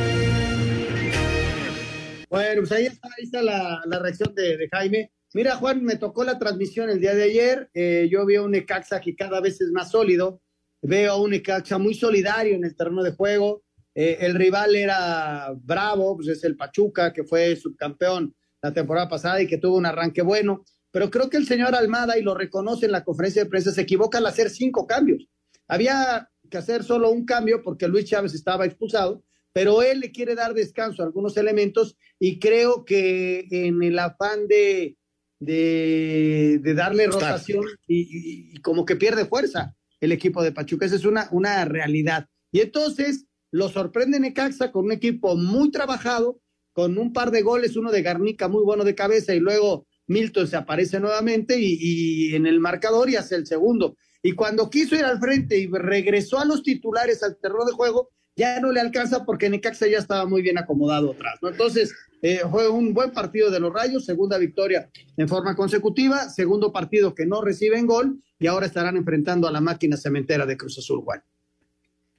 [2.30, 5.10] Bueno, pues ahí está, la, reacción de, Jaime.
[5.34, 7.68] Mira, Juan, me tocó la transmisión el día de ayer.
[7.74, 10.40] Eh, yo veo un Necaxa que cada vez es más sólido.
[10.80, 13.64] Veo un Necaxa muy solidario en el terreno de juego.
[13.96, 19.42] Eh, el rival era bravo, pues es el Pachuca, que fue subcampeón la temporada pasada
[19.42, 20.64] y que tuvo un arranque bueno.
[20.92, 23.80] Pero creo que el señor Almada, y lo reconoce en la conferencia de prensa, se
[23.80, 25.26] equivoca al hacer cinco cambios.
[25.66, 30.34] Había que hacer solo un cambio porque Luis Chávez estaba expulsado, pero él le quiere
[30.34, 34.96] dar descanso a algunos elementos y creo que en el afán de,
[35.40, 40.86] de, darle rotación y, como que pierde fuerza el equipo de Pachuca.
[40.86, 42.28] Esa es una, una realidad.
[42.52, 46.40] Y entonces lo sorprende Necaxa con un equipo muy trabajado,
[46.72, 50.46] con un par de goles, uno de Garnica muy bueno de cabeza y luego Milton
[50.46, 53.96] se aparece nuevamente y, y en el marcador y hace el segundo.
[54.22, 58.10] Y cuando quiso ir al frente y regresó a los titulares al terreno de juego,
[58.36, 61.48] ya no le alcanza porque Necaxa ya estaba muy bien acomodado atrás, ¿no?
[61.48, 66.72] Entonces, eh, fue un buen partido de los Rayos, segunda victoria en forma consecutiva, segundo
[66.72, 70.78] partido que no reciben gol y ahora estarán enfrentando a la máquina cementera de Cruz
[70.78, 71.22] Azul, Juan.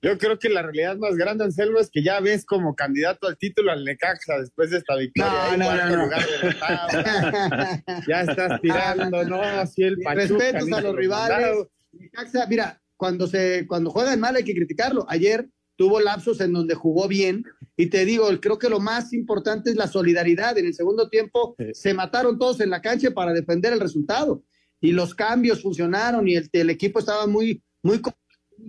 [0.03, 3.37] Yo creo que la realidad más grande, Anselmo, es que ya ves como candidato al
[3.37, 5.55] título al Necaxa después de esta victoria.
[5.57, 9.41] No, no, no, Lugar de ya estás tirando, ¿no?
[9.41, 11.67] Así el Pachuca, Respetos a los rivales.
[11.93, 15.05] Necaxa, mira, cuando, se, cuando juegan mal hay que criticarlo.
[15.09, 17.43] Ayer tuvo lapsos en donde jugó bien.
[17.75, 20.57] Y te digo, creo que lo más importante es la solidaridad.
[20.57, 24.43] En el segundo tiempo se mataron todos en la cancha para defender el resultado.
[24.79, 28.01] Y los cambios funcionaron y el, el equipo estaba muy, muy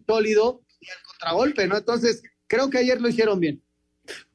[0.07, 1.77] sólido y el contragolpe, ¿no?
[1.77, 3.63] Entonces, creo que ayer lo hicieron bien.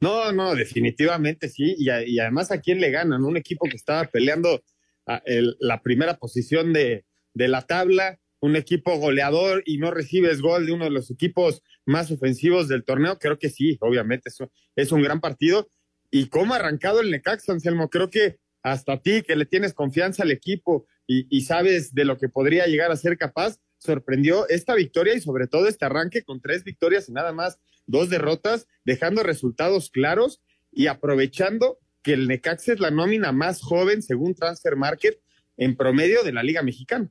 [0.00, 1.74] No, no, definitivamente sí.
[1.78, 3.24] Y, a- y además, ¿a quién le ganan?
[3.24, 4.62] Un equipo que estaba peleando
[5.06, 10.40] a- el- la primera posición de, de la tabla, un equipo goleador y no recibes
[10.40, 13.18] gol de uno de los equipos más ofensivos del torneo.
[13.18, 15.70] Creo que sí, obviamente, eso es un gran partido.
[16.10, 17.88] Y cómo ha arrancado el Necaxa, Anselmo.
[17.90, 22.18] Creo que hasta ti, que le tienes confianza al equipo y, y sabes de lo
[22.18, 26.40] que podría llegar a ser capaz, sorprendió esta victoria y sobre todo este arranque con
[26.40, 32.72] tres victorias y nada más dos derrotas, dejando resultados claros y aprovechando que el Necaxa
[32.72, 35.20] es la nómina más joven según Transfer Market
[35.56, 37.10] en promedio de la Liga Mexicana.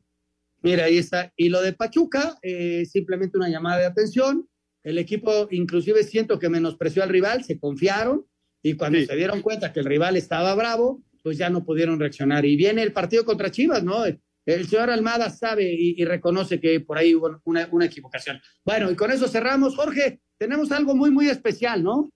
[0.61, 1.31] Mira, ahí está.
[1.35, 4.47] Y lo de Pachuca, eh, simplemente una llamada de atención.
[4.83, 8.25] El equipo, inclusive siento que menospreció al rival, se confiaron
[8.61, 12.45] y cuando se dieron cuenta que el rival estaba bravo, pues ya no pudieron reaccionar.
[12.45, 14.05] Y viene el partido contra Chivas, ¿no?
[14.45, 18.41] El señor Almada sabe y, y reconoce que por ahí hubo una, una equivocación.
[18.65, 19.75] Bueno, y con eso cerramos.
[19.75, 22.11] Jorge, tenemos algo muy, muy especial, ¿no?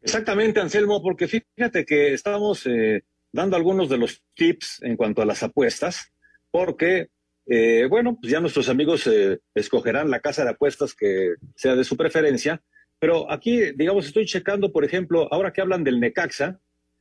[0.00, 5.26] Exactamente, Anselmo, porque fíjate que estamos eh, dando algunos de los tips en cuanto a
[5.26, 6.12] las apuestas,
[6.54, 7.08] porque,
[7.46, 11.82] eh, bueno, pues ya nuestros amigos eh, escogerán la casa de apuestas que sea de
[11.82, 12.62] su preferencia,
[13.00, 16.60] pero aquí, digamos, estoy checando, por ejemplo, ahora que hablan del Necaxa,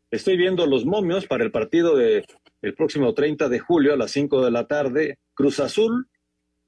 [0.09, 2.25] estoy viendo los momios para el partido de
[2.63, 5.19] el próximo 30 de julio a las 5 de la tarde.
[5.35, 6.07] Cruz Azul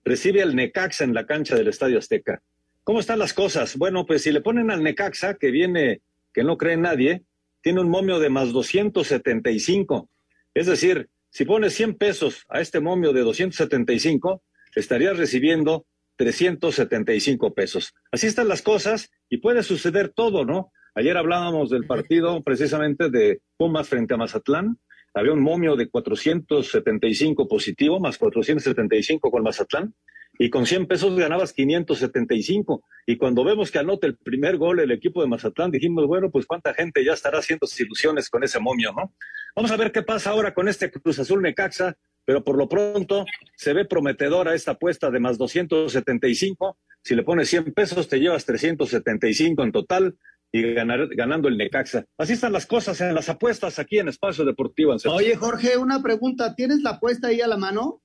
[0.04, 2.44] recibe al Necaxa en la cancha del Estadio Azteca.
[2.84, 3.78] ¿Cómo están las cosas?
[3.78, 7.24] Bueno, pues si le ponen al Necaxa, que viene, que no cree nadie,
[7.62, 10.08] tiene un momio de más 275.
[10.54, 14.42] Es decir, si pones 100 pesos a este momio de 275,
[14.74, 17.94] estarías recibiendo 375 pesos.
[18.10, 20.72] Así están las cosas y puede suceder todo, ¿no?
[20.94, 24.80] Ayer hablábamos del partido precisamente de Pumas frente a Mazatlán.
[25.14, 29.94] Había un momio de 475 positivo, más 475 con Mazatlán,
[30.38, 32.84] y con 100 pesos ganabas 575.
[33.06, 36.46] Y cuando vemos que anota el primer gol el equipo de Mazatlán, dijimos, bueno, pues
[36.46, 39.14] cuánta gente ya estará haciendo ilusiones con ese momio, ¿no?
[39.56, 41.96] Vamos a ver qué pasa ahora con este Cruz Azul Necaxa,
[42.26, 46.78] pero por lo pronto se ve prometedora esta apuesta de más 275.
[47.02, 50.18] Si le pones 100 pesos, te llevas 375 en total
[50.52, 52.06] y ganar, ganando el Necaxa.
[52.18, 54.96] Así están las cosas en las apuestas aquí en Espacio Deportivo.
[55.10, 56.56] Oye, Jorge, una pregunta.
[56.56, 58.02] ¿Tienes la apuesta ahí a la mano?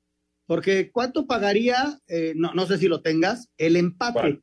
[0.50, 4.14] Porque ¿cuánto pagaría, eh, no, no sé si lo tengas, el empate?
[4.14, 4.42] ¿Cuál?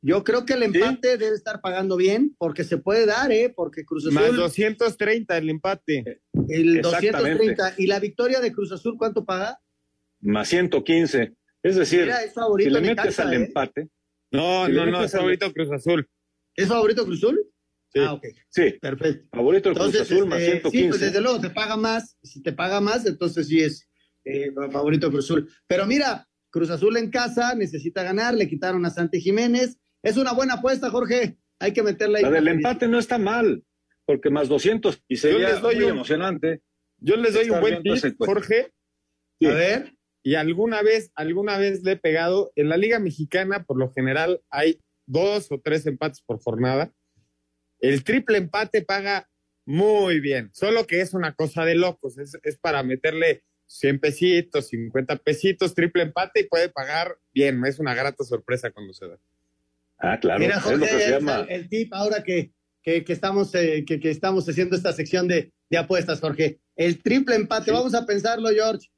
[0.00, 3.52] Yo creo que el empate debe estar pagando bien, porque se puede dar, ¿eh?
[3.52, 4.14] Porque Cruz Azul.
[4.14, 6.20] Más 230 el empate.
[6.48, 7.54] El Exactamente.
[7.56, 7.74] 230.
[7.78, 9.58] ¿Y la victoria de Cruz Azul cuánto paga?
[10.20, 11.34] Más 115.
[11.64, 13.36] Es decir, Mira, es favorito si le metes al ¿eh?
[13.36, 13.88] empate.
[14.30, 16.08] No, Si no, no, es favorito Cruz Azul.
[16.54, 17.40] ¿Es favorito Cruz Azul?
[17.92, 17.98] Sí.
[17.98, 18.24] Ah, ok.
[18.50, 19.26] Sí, Perfecto.
[19.32, 20.78] favorito el Cruz Entonces, Azul más este, 115.
[20.78, 22.16] sí, pues desde luego te paga más.
[22.22, 23.89] Si te paga más, entonces sí es
[24.30, 25.50] eh, favorito Cruz Azul.
[25.66, 29.78] Pero mira, Cruz Azul en casa necesita ganar, le quitaron a Santi Jiménez.
[30.02, 31.38] Es una buena apuesta, Jorge.
[31.58, 32.24] Hay que meterla ahí.
[32.24, 33.64] La del empate no está mal,
[34.06, 36.62] porque más 200 y sería les doy muy un- emocionante.
[36.98, 38.16] Yo les doy un buen tip.
[38.18, 38.72] Jorge.
[39.42, 39.94] A ver.
[40.22, 42.52] Y alguna vez, alguna vez le he pegado.
[42.54, 46.92] En la Liga Mexicana, por lo general, hay dos o tres empates por jornada.
[47.78, 49.28] El triple empate paga
[49.66, 52.18] muy bien, solo que es una cosa de locos.
[52.18, 57.64] Es, es para meterle 100 pesitos, 50 pesitos, triple empate y puede pagar bien.
[57.64, 59.16] Es una grata sorpresa cuando se da.
[59.98, 61.46] Ah, claro, Mira, es Jorge, lo que se el- llama.
[61.48, 62.50] el, tip ahora que,
[62.82, 66.58] que, que estamos, eh, que, que estamos haciendo esta sección de, de apuestas, Jorge.
[66.74, 68.88] El triple empate, vamos a pensarlo, George.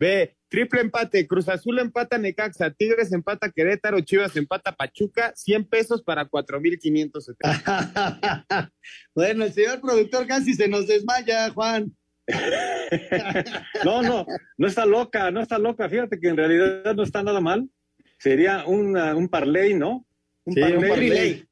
[0.00, 6.02] Ve, triple empate, Cruz Azul empata Necaxa, Tigres empata Querétaro, Chivas empata Pachuca, 100 pesos
[6.02, 8.72] para 4,570.
[9.14, 11.94] bueno, el señor productor casi se nos desmaya, Juan.
[13.84, 14.26] No, no,
[14.58, 15.88] no está loca, no está loca.
[15.88, 17.68] Fíjate que en realidad no está nada mal.
[18.18, 20.06] Sería una- un parlay, ¿no?
[20.44, 21.46] Un Sí, un parlay.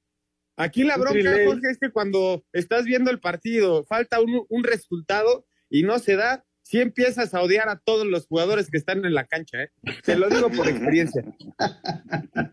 [0.56, 1.30] Aquí la Un bronca.
[1.46, 6.14] Jorge, es que cuando estás viendo el partido, falta un, un resultado y no se
[6.16, 9.70] da, sí empiezas a odiar a todos los jugadores que están en la cancha, ¿eh?
[10.04, 11.24] Te lo digo por experiencia.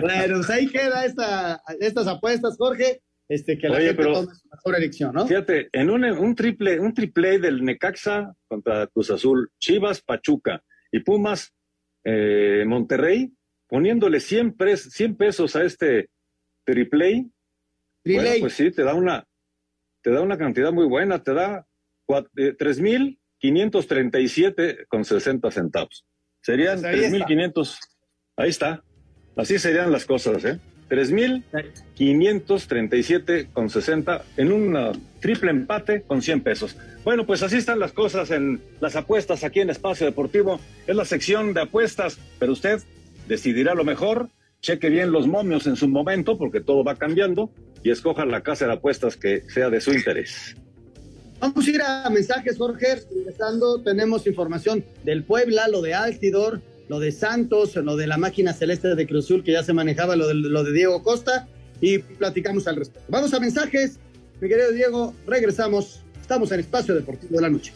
[0.00, 3.00] bueno, pues ahí queda esta, estas apuestas, Jorge.
[3.28, 5.26] Este, que la Oye, gente pero- tome su mejor elección, ¿no?
[5.26, 10.62] Fíjate, en un, un triple, un triple del Necaxa contra Cruz Azul, Chivas, Pachuca
[10.92, 11.52] y Pumas,
[12.04, 13.32] eh, Monterrey,
[13.68, 16.08] poniéndole 100, pres- 100 pesos a este
[16.64, 17.26] triple,
[18.04, 19.26] bueno, pues sí, te da una,
[20.02, 21.66] te da una cantidad muy buena, te da
[22.36, 26.04] eh, 3.537 con 60 centavos.
[26.40, 27.26] Serían Pues ahí está.
[27.26, 27.78] 3.500,
[28.36, 28.84] ahí está,
[29.36, 30.60] así serían las cosas, ¿eh?
[30.88, 36.76] 3.537 con 60 en un uh, triple empate con 100 pesos.
[37.04, 40.60] Bueno, pues así están las cosas en las apuestas aquí en Espacio Deportivo.
[40.86, 42.80] Es la sección de apuestas, pero usted
[43.28, 44.28] decidirá lo mejor.
[44.60, 47.50] Cheque bien los momios en su momento, porque todo va cambiando,
[47.82, 50.56] y escoja la casa de apuestas que sea de su interés.
[51.38, 53.02] Vamos a ir a mensajes, Jorge.
[53.14, 58.52] Regresando, tenemos información del Puebla, lo de Altidor, lo de Santos, lo de la máquina
[58.52, 61.48] celeste de Cruzul, que ya se manejaba, lo de, lo de Diego Costa,
[61.80, 63.06] y platicamos al respecto.
[63.08, 63.98] Vamos a mensajes,
[64.40, 65.14] mi querido Diego.
[65.26, 66.00] Regresamos.
[66.20, 67.72] Estamos en Espacio Deportivo de la Noche.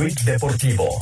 [0.00, 0.98] Deportivo.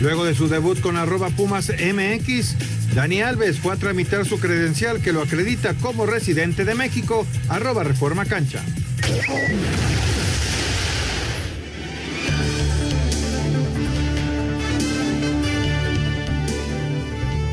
[0.00, 5.02] Luego de su debut con arroba Pumas MX, Dani Alves fue a tramitar su credencial
[5.02, 8.62] que lo acredita como residente de México, arroba Reforma Cancha.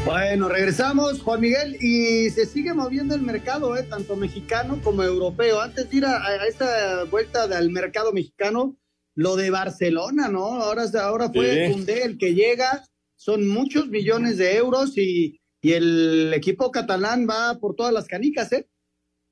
[0.05, 3.81] Bueno, regresamos, Juan Miguel, y se sigue moviendo el mercado, ¿eh?
[3.81, 5.61] tanto mexicano como europeo.
[5.61, 8.75] Antes de ir a, a esta vuelta del mercado mexicano,
[9.15, 10.61] lo de Barcelona, ¿no?
[10.61, 11.91] Ahora, ahora fue Sí.
[12.03, 12.83] El que llega,
[13.15, 18.51] son muchos millones de euros y, y el equipo catalán va por todas las canicas,
[18.51, 18.67] ¿eh?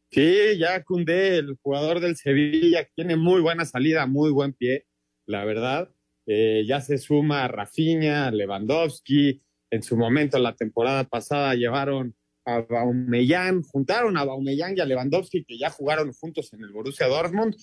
[0.10, 4.86] Sí, ya Cundé, el jugador del Sevilla, tiene muy buena salida, muy buen pie,
[5.26, 5.90] la verdad.
[6.28, 9.42] Eh, ya se suma Rafinha, Lewandowski.
[9.72, 12.16] En su momento, la temporada pasada, llevaron
[12.46, 17.08] a Baumellán, juntaron a Baumellán y a Lewandowski, que ya jugaron juntos en el Borussia
[17.08, 17.56] Dortmund.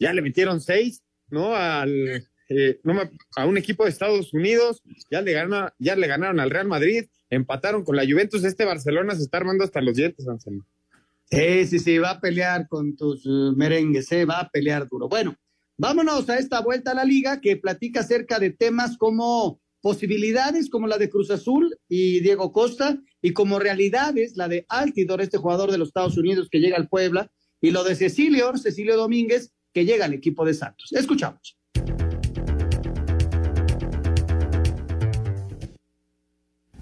[0.00, 1.54] Ya le metieron seis, ¿no?
[1.54, 3.00] Al, eh, no
[3.36, 4.82] a un equipo de Estados Unidos.
[5.10, 8.44] Ya le, gana- ya le ganaron al Real Madrid, empataron con la Juventus.
[8.44, 10.66] Este Barcelona se está armando hasta los dientes, Anselmo.
[11.30, 14.24] Sí, sí, sí, va a pelear con tus eh, merengues, ¿eh?
[14.24, 15.08] va a pelear duro.
[15.08, 15.36] Bueno,
[15.76, 20.86] vámonos a esta vuelta a la liga que platica acerca de temas como posibilidades como
[20.86, 25.70] la de Cruz Azul y Diego Costa y como realidades la de Altidor, este jugador
[25.70, 29.84] de los Estados Unidos que llega al Puebla, y lo de Cecilio, Cecilio Domínguez, que
[29.84, 30.92] llega al equipo de Santos.
[30.92, 31.58] Escuchamos.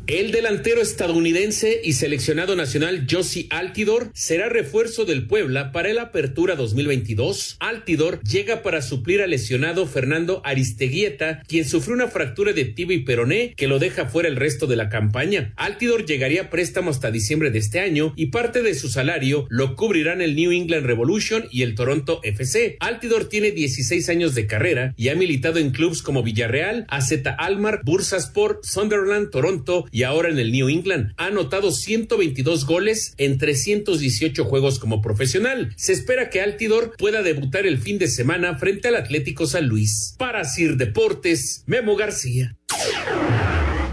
[0.08, 6.54] El delantero estadounidense y seleccionado nacional Josie Altidor será refuerzo del Puebla para el Apertura
[6.54, 7.56] 2022.
[7.58, 13.00] Altidor llega para suplir al lesionado Fernando Aristeguieta, quien sufrió una fractura de tibia y
[13.00, 15.52] peroné que lo deja fuera el resto de la campaña.
[15.56, 19.74] Altidor llegaría a préstamo hasta diciembre de este año y parte de su salario lo
[19.74, 22.76] cubrirán el New England Revolution y el Toronto FC.
[22.78, 27.80] Altidor tiene 16 años de carrera y ha militado en clubes como Villarreal, AZ Almar,
[27.82, 31.14] Bursaspor, Sunderland, Toronto y ahora en el New England.
[31.16, 35.72] Ha anotado 122 goles en 318 juegos como profesional.
[35.78, 40.14] Se espera que Altidor pueda debutar el fin de semana frente al Atlético San Luis.
[40.18, 42.58] Para Sir Deportes, Memo García.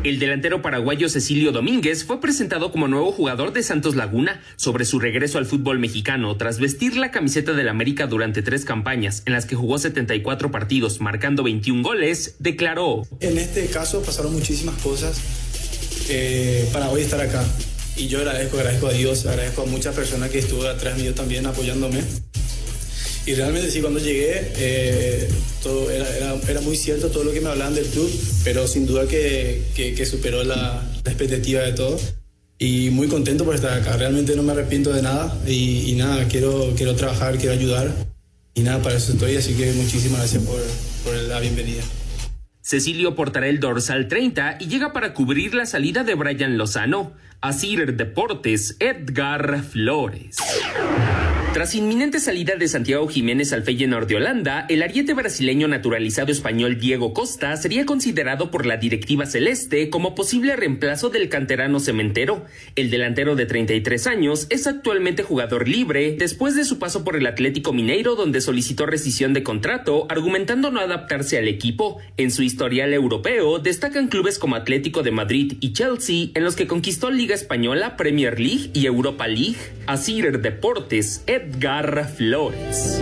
[0.03, 4.99] El delantero paraguayo Cecilio Domínguez fue presentado como nuevo jugador de Santos Laguna sobre su
[4.99, 9.45] regreso al fútbol mexicano tras vestir la camiseta del América durante tres campañas en las
[9.45, 13.03] que jugó 74 partidos, marcando 21 goles, declaró.
[13.21, 15.21] En este caso pasaron muchísimas cosas
[16.09, 17.43] eh, para hoy estar acá.
[17.95, 21.45] Y yo agradezco, agradezco a Dios, agradezco a muchas personas que estuvo atrás mío también
[21.45, 22.01] apoyándome.
[23.25, 25.29] Y realmente sí, cuando llegué, eh,
[25.61, 28.11] todo era, era, muy cierto todo lo que me hablaban del club,
[28.43, 31.97] pero sin duda que, que, superó la, la expectativa de todo.
[32.59, 36.27] Y muy contento por estar acá, realmente no me arrepiento de nada y, y nada,
[36.27, 37.93] quiero, quiero trabajar, quiero ayudar.
[38.55, 40.59] Y nada, para eso estoy, así que muchísimas gracias por,
[41.05, 41.83] por la bienvenida.
[42.64, 47.11] Cecilio portará el dorsal 30 y llega para cubrir la salida de Brian Lozano.
[47.41, 50.38] Así Deportes, Edgar Flores.
[51.53, 56.79] Tras inminente salida de Santiago Jiménez al Feyenoord de Holanda, el ariete brasileño naturalizado español
[56.79, 62.43] Diego Costa sería considerado por la directiva celeste como posible reemplazo del canterano cementero.
[62.75, 67.27] El delantero de 33 años es actualmente jugador libre después de su paso por el
[67.27, 71.99] Atlético Mineiro donde solicitó rescisión de contrato argumentando no adaptarse al equipo.
[72.17, 76.65] En su historial europeo destacan clubes como Atlético de Madrid y Chelsea en los que
[76.65, 79.57] conquistó Liga Española, Premier League y Europa League.
[79.85, 83.01] Asir Deportes, Edgar Flores.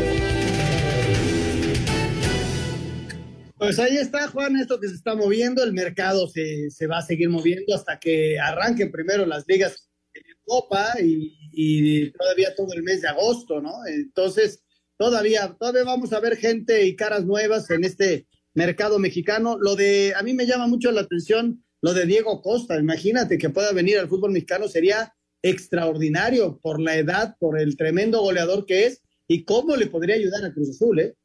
[3.59, 7.01] Pues ahí está, Juan, esto que se está moviendo, el mercado se, se va a
[7.03, 12.81] seguir moviendo hasta que arranquen primero las ligas de Copa y, y todavía todo el
[12.81, 13.85] mes de agosto, ¿no?
[13.85, 14.63] Entonces,
[14.97, 19.59] todavía, todavía vamos a ver gente y caras nuevas en este mercado mexicano.
[19.61, 22.79] Lo de, a mí me llama mucho la atención lo de Diego Costa.
[22.79, 28.21] Imagínate que pueda venir al fútbol mexicano, sería extraordinario por la edad, por el tremendo
[28.21, 31.15] goleador que es y cómo le podría ayudar a Cruz Azul, ¿eh?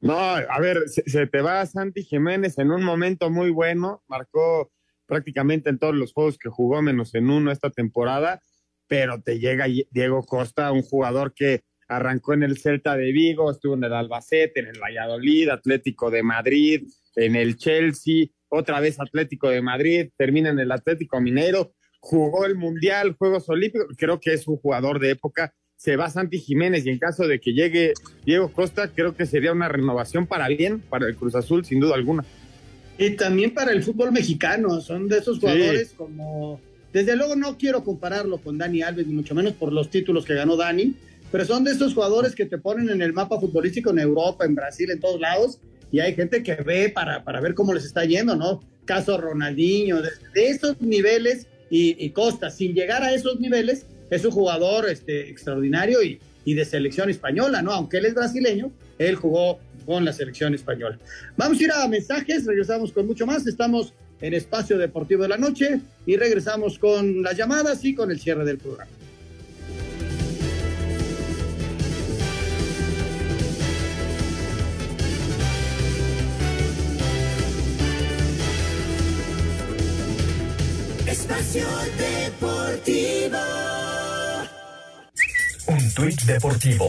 [0.00, 4.72] No, a ver, se, se, te va Santi Jiménez en un momento muy bueno, marcó
[5.06, 8.40] prácticamente en todos los juegos que jugó, menos en uno esta temporada,
[8.88, 13.74] pero te llega Diego Costa, un jugador que arrancó en el Celta de Vigo, estuvo
[13.74, 19.48] en el Albacete, en el Valladolid, Atlético de Madrid, en el Chelsea, otra vez Atlético
[19.48, 24.46] de Madrid, termina en el Atlético Minero, jugó el Mundial, Juegos Olímpicos, creo que es
[24.48, 25.54] un jugador de época.
[25.76, 27.94] Se va Santi Jiménez y en caso de que llegue
[28.26, 31.94] Diego Costa, creo que sería una renovación para bien, para el Cruz Azul, sin duda
[31.94, 32.24] alguna.
[32.98, 35.94] Y también para el fútbol mexicano, son de esos jugadores sí.
[35.96, 36.60] como...
[36.92, 40.34] Desde luego no quiero compararlo con Dani Alves, ni mucho menos por los títulos que
[40.34, 40.94] ganó Dani,
[41.30, 44.54] pero son de esos jugadores que te ponen en el mapa futbolístico en Europa, en
[44.54, 45.58] Brasil, en todos lados,
[45.90, 48.60] y hay gente que ve para, para ver cómo les está yendo, ¿no?
[48.84, 54.30] Caso Ronaldinho, de, de esos niveles y, Costa, sin llegar a esos niveles, es un
[54.30, 57.72] jugador este, extraordinario y, y, de selección española, ¿no?
[57.72, 60.98] Aunque él es brasileño, él jugó con la selección española.
[61.36, 65.38] Vamos a ir a mensajes, regresamos con mucho más, estamos en Espacio Deportivo de la
[65.38, 68.90] Noche y regresamos con las llamadas y con el cierre del programa.
[81.12, 81.66] Espacio
[81.98, 83.36] Deportivo.
[85.66, 86.86] Un tuit deportivo.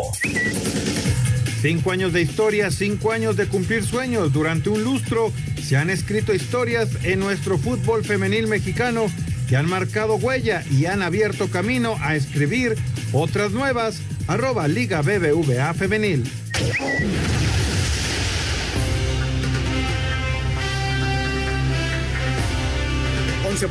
[1.61, 4.32] Cinco años de historia, cinco años de cumplir sueños.
[4.32, 9.07] Durante un lustro se han escrito historias en nuestro fútbol femenil mexicano
[9.49, 12.78] que han marcado huella y han abierto camino a escribir
[13.11, 13.99] otras nuevas.
[14.28, 16.24] Arroba Liga BBVA Femenil.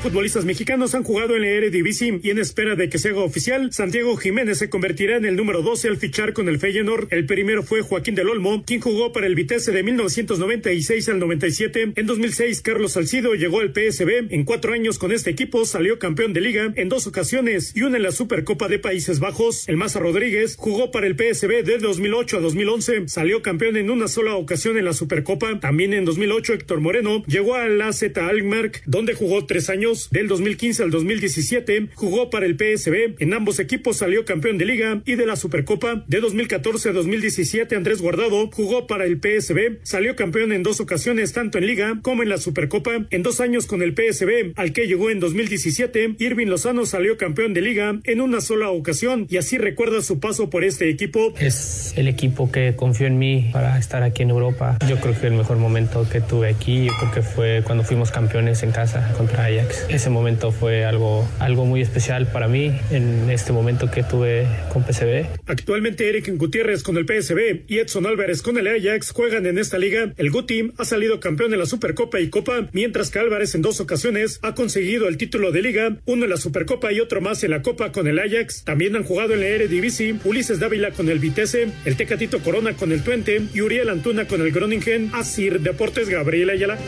[0.00, 3.72] Futbolistas mexicanos han jugado en la Eredivisie y en espera de que se haga oficial,
[3.72, 7.08] Santiago Jiménez se convertirá en el número 12 al fichar con el Feyenoord.
[7.10, 11.92] El primero fue Joaquín del Olmo, quien jugó para el Vitesse de 1996 al 97.
[11.96, 14.32] En 2006, Carlos Salcido llegó al PSB.
[14.32, 17.98] En cuatro años con este equipo salió campeón de liga en dos ocasiones y una
[17.98, 19.68] en la Supercopa de Países Bajos.
[19.68, 23.08] El Maza Rodríguez jugó para el PSB de 2008 a 2011.
[23.08, 25.60] Salió campeón en una sola ocasión en la Supercopa.
[25.60, 30.84] También en 2008, Héctor Moreno llegó al AZ Alkmaar, donde jugó tres años del 2015
[30.84, 33.16] al 2017, jugó para el PSB.
[33.18, 36.04] En ambos equipos salió campeón de liga y de la Supercopa.
[36.06, 39.80] De 2014 a 2017, Andrés Guardado jugó para el PSB.
[39.82, 43.06] Salió campeón en dos ocasiones, tanto en liga como en la Supercopa.
[43.10, 47.52] En dos años con el PSB, al que llegó en 2017, Irving Lozano salió campeón
[47.52, 51.34] de liga en una sola ocasión y así recuerda su paso por este equipo.
[51.40, 54.78] Es el equipo que confió en mí para estar aquí en Europa.
[54.88, 58.70] Yo creo que el mejor momento que tuve aquí, porque fue cuando fuimos campeones en
[58.70, 59.71] casa contra Ajax.
[59.88, 64.84] Ese momento fue algo, algo muy especial para mí en este momento que tuve con
[64.84, 65.26] PSV.
[65.46, 69.78] Actualmente Eric Gutiérrez con el PSV y Edson Álvarez con el Ajax juegan en esta
[69.78, 70.12] liga.
[70.16, 73.80] El Guti ha salido campeón en la Supercopa y Copa, mientras que Álvarez en dos
[73.80, 77.50] ocasiones ha conseguido el título de liga, uno en la Supercopa y otro más en
[77.50, 78.64] la Copa con el Ajax.
[78.64, 82.92] También han jugado en la Eredivisie Ulises Dávila con el Vitesse, el Tecatito Corona con
[82.92, 85.10] el Twente y Uriel Antuna con el Groningen.
[85.12, 86.78] Asir Deportes Gabriel Ayala.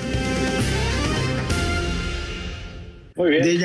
[3.17, 3.63] Muy bien.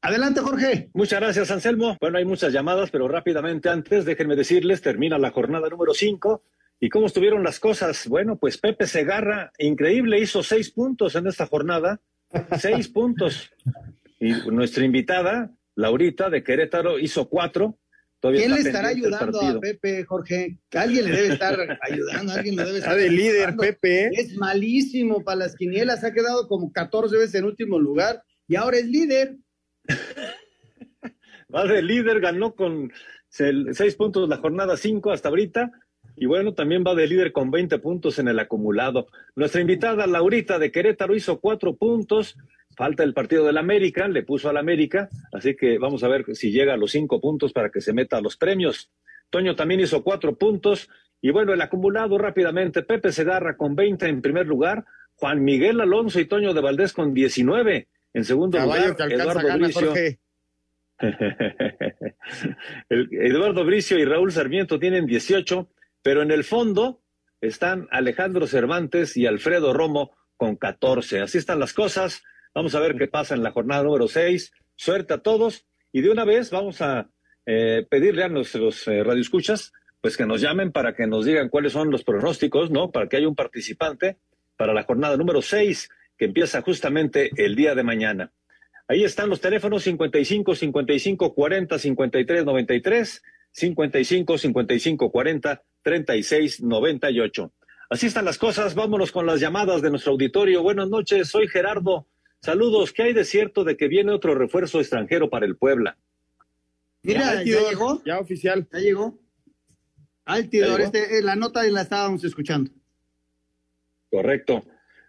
[0.00, 0.90] Adelante, Jorge.
[0.92, 1.96] Muchas gracias, Anselmo.
[2.00, 6.42] Bueno, hay muchas llamadas, pero rápidamente antes, déjenme decirles, termina la jornada número 5.
[6.80, 8.06] ¿Y cómo estuvieron las cosas?
[8.08, 12.00] Bueno, pues Pepe Segarra, increíble, hizo seis puntos en esta jornada.
[12.58, 13.50] seis puntos.
[14.20, 17.78] Y nuestra invitada, Laurita, de Querétaro, hizo cuatro.
[18.20, 20.58] Todavía ¿Quién le estará ayudando a Pepe, Jorge?
[20.72, 24.10] Alguien le debe estar ayudando, alguien le debe estar Está de líder, Pepe.
[24.12, 28.78] Es malísimo para las quinielas, ha quedado como 14 veces en último lugar y ahora
[28.78, 29.36] es líder.
[31.54, 32.92] Va de líder, ganó con
[33.28, 35.70] seis puntos la jornada cinco hasta ahorita.
[36.16, 39.06] Y bueno, también va de líder con 20 puntos en el acumulado.
[39.36, 42.36] Nuestra invitada Laurita de Querétaro hizo cuatro puntos.
[42.76, 45.08] Falta el partido del América, le puso al América.
[45.32, 48.16] Así que vamos a ver si llega a los cinco puntos para que se meta
[48.16, 48.90] a los premios.
[49.30, 50.90] Toño también hizo cuatro puntos.
[51.22, 52.82] Y bueno, el acumulado rápidamente.
[52.82, 54.84] Pepe Segarra con 20 en primer lugar.
[55.14, 57.88] Juan Miguel Alonso y Toño de Valdés con 19.
[58.14, 59.94] En segundo lugar, Eduardo Bricio.
[62.90, 65.68] Eduardo Bricio y Raúl Sarmiento tienen 18,
[66.02, 67.02] pero en el fondo
[67.40, 71.20] están Alejandro Cervantes y Alfredo Romo con 14.
[71.20, 72.22] Así están las cosas.
[72.54, 74.52] Vamos a ver qué pasa en la jornada número 6.
[74.74, 75.66] Suerte a todos.
[75.92, 77.10] Y de una vez vamos a
[77.46, 81.72] eh, pedirle a nuestros eh, radioescuchas pues que nos llamen para que nos digan cuáles
[81.72, 82.90] son los pronósticos, ¿no?
[82.92, 84.18] Para que haya un participante
[84.56, 85.88] para la jornada número 6
[86.18, 88.32] que empieza justamente el día de mañana.
[88.88, 97.52] Ahí están los teléfonos 55 55 40 53 93, 55 55 40 36 98.
[97.90, 98.74] Así están las cosas.
[98.74, 100.62] Vámonos con las llamadas de nuestro auditorio.
[100.62, 102.06] Buenas noches, soy Gerardo.
[102.40, 102.92] Saludos.
[102.92, 105.96] ¿Qué hay de cierto de que viene otro refuerzo extranjero para el Puebla?
[107.02, 108.02] Mira, ya, llegó.
[108.04, 108.68] Ya oficial.
[108.72, 109.18] Ya llegó.
[110.24, 112.70] Altidor, este, eh, la nota la estábamos escuchando.
[114.10, 114.62] Correcto.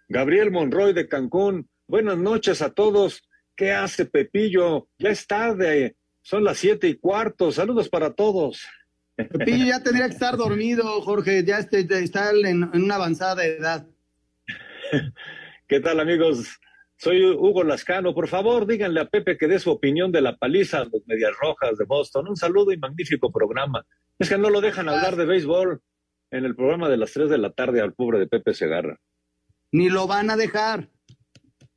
[0.09, 1.69] Gabriel Monroy de Cancún.
[1.87, 3.21] Buenas noches a todos.
[3.55, 4.87] ¿Qué hace Pepillo?
[4.97, 5.95] Ya es tarde.
[6.23, 7.51] Son las siete y cuarto.
[7.51, 8.67] Saludos para todos.
[9.15, 11.43] Pepillo ya tendría que estar dormido, Jorge.
[11.43, 13.85] Ya este, está en, una avanzada edad.
[15.67, 16.59] ¿Qué tal, amigos?
[16.97, 18.15] Soy Hugo Lascano.
[18.15, 21.33] Por favor, díganle a Pepe que dé su opinión de la paliza a los Medias
[21.39, 22.29] Rojas de Boston.
[22.29, 23.85] Un saludo y magnífico programa.
[24.17, 25.81] Es que no lo dejan hablar de béisbol
[26.31, 28.99] en el programa de las tres de la tarde al pobre de Pepe Segarra.
[29.71, 30.89] Ni lo van a dejar.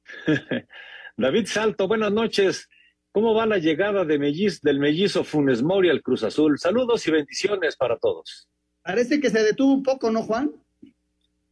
[1.17, 2.69] David Salto, buenas noches.
[3.13, 6.59] ¿Cómo va la llegada de melliz, del mellizo Funes Mori al Cruz Azul?
[6.59, 8.49] Saludos y bendiciones para todos.
[8.83, 10.51] Parece que se detuvo un poco, ¿no, Juan?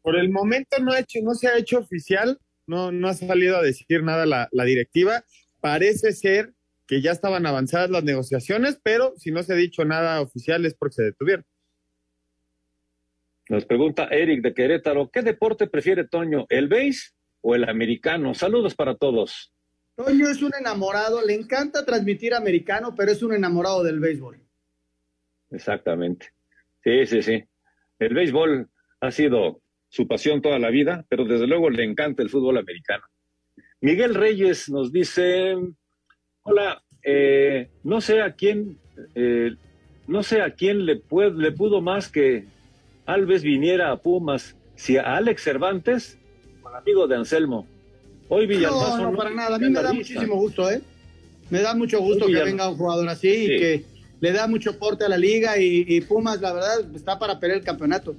[0.01, 3.59] Por el momento no, ha hecho, no se ha hecho oficial, no, no ha salido
[3.59, 5.22] a decir nada la, la directiva.
[5.61, 6.55] Parece ser
[6.86, 10.74] que ya estaban avanzadas las negociaciones, pero si no se ha dicho nada oficial es
[10.74, 11.45] porque se detuvieron.
[13.51, 18.32] Nos pregunta Eric de Querétaro, ¿qué deporte prefiere Toño, el béis o el americano?
[18.32, 19.53] Saludos para todos.
[19.96, 24.40] Toño es un enamorado, le encanta transmitir americano, pero es un enamorado del béisbol.
[25.51, 26.28] Exactamente.
[26.84, 27.44] Sí, sí, sí.
[27.98, 28.68] El béisbol
[29.01, 33.03] ha sido su pasión toda la vida, pero desde luego le encanta el fútbol americano.
[33.80, 35.57] Miguel Reyes nos dice,
[36.42, 38.78] hola, eh, no sé a quién,
[39.16, 39.57] eh,
[40.07, 41.03] no sé a quién le,
[41.34, 42.44] le pudo más que
[43.12, 46.18] Alves viniera a Pumas, si a Alex Cervantes,
[46.62, 47.66] con amigo de Anselmo.
[48.28, 48.98] Hoy Villalbazo.
[48.98, 49.56] No, no, para nada.
[49.56, 50.80] A mí me da muchísimo gusto, ¿eh?
[51.50, 53.84] Me da mucho gusto que venga un jugador así y que
[54.20, 57.64] le da mucho porte a la liga y, Pumas, la verdad, está para pelear el
[57.64, 58.14] campeonato.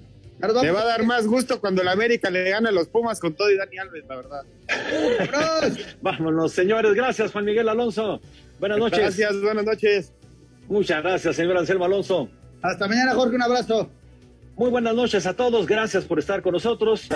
[0.61, 3.35] Le va a dar más gusto cuando la América le gane a los Pumas con
[3.35, 4.43] todo y Dani Alves, la verdad.
[6.01, 6.93] Vámonos, señores.
[6.95, 8.19] Gracias, Juan Miguel Alonso.
[8.59, 8.99] Buenas noches.
[8.99, 10.11] Gracias, buenas noches.
[10.67, 12.27] Muchas gracias, señor Anselmo Alonso.
[12.61, 13.35] Hasta mañana, Jorge.
[13.35, 13.89] Un abrazo.
[14.55, 17.07] Muy buenas noches a todos, gracias por estar con nosotros.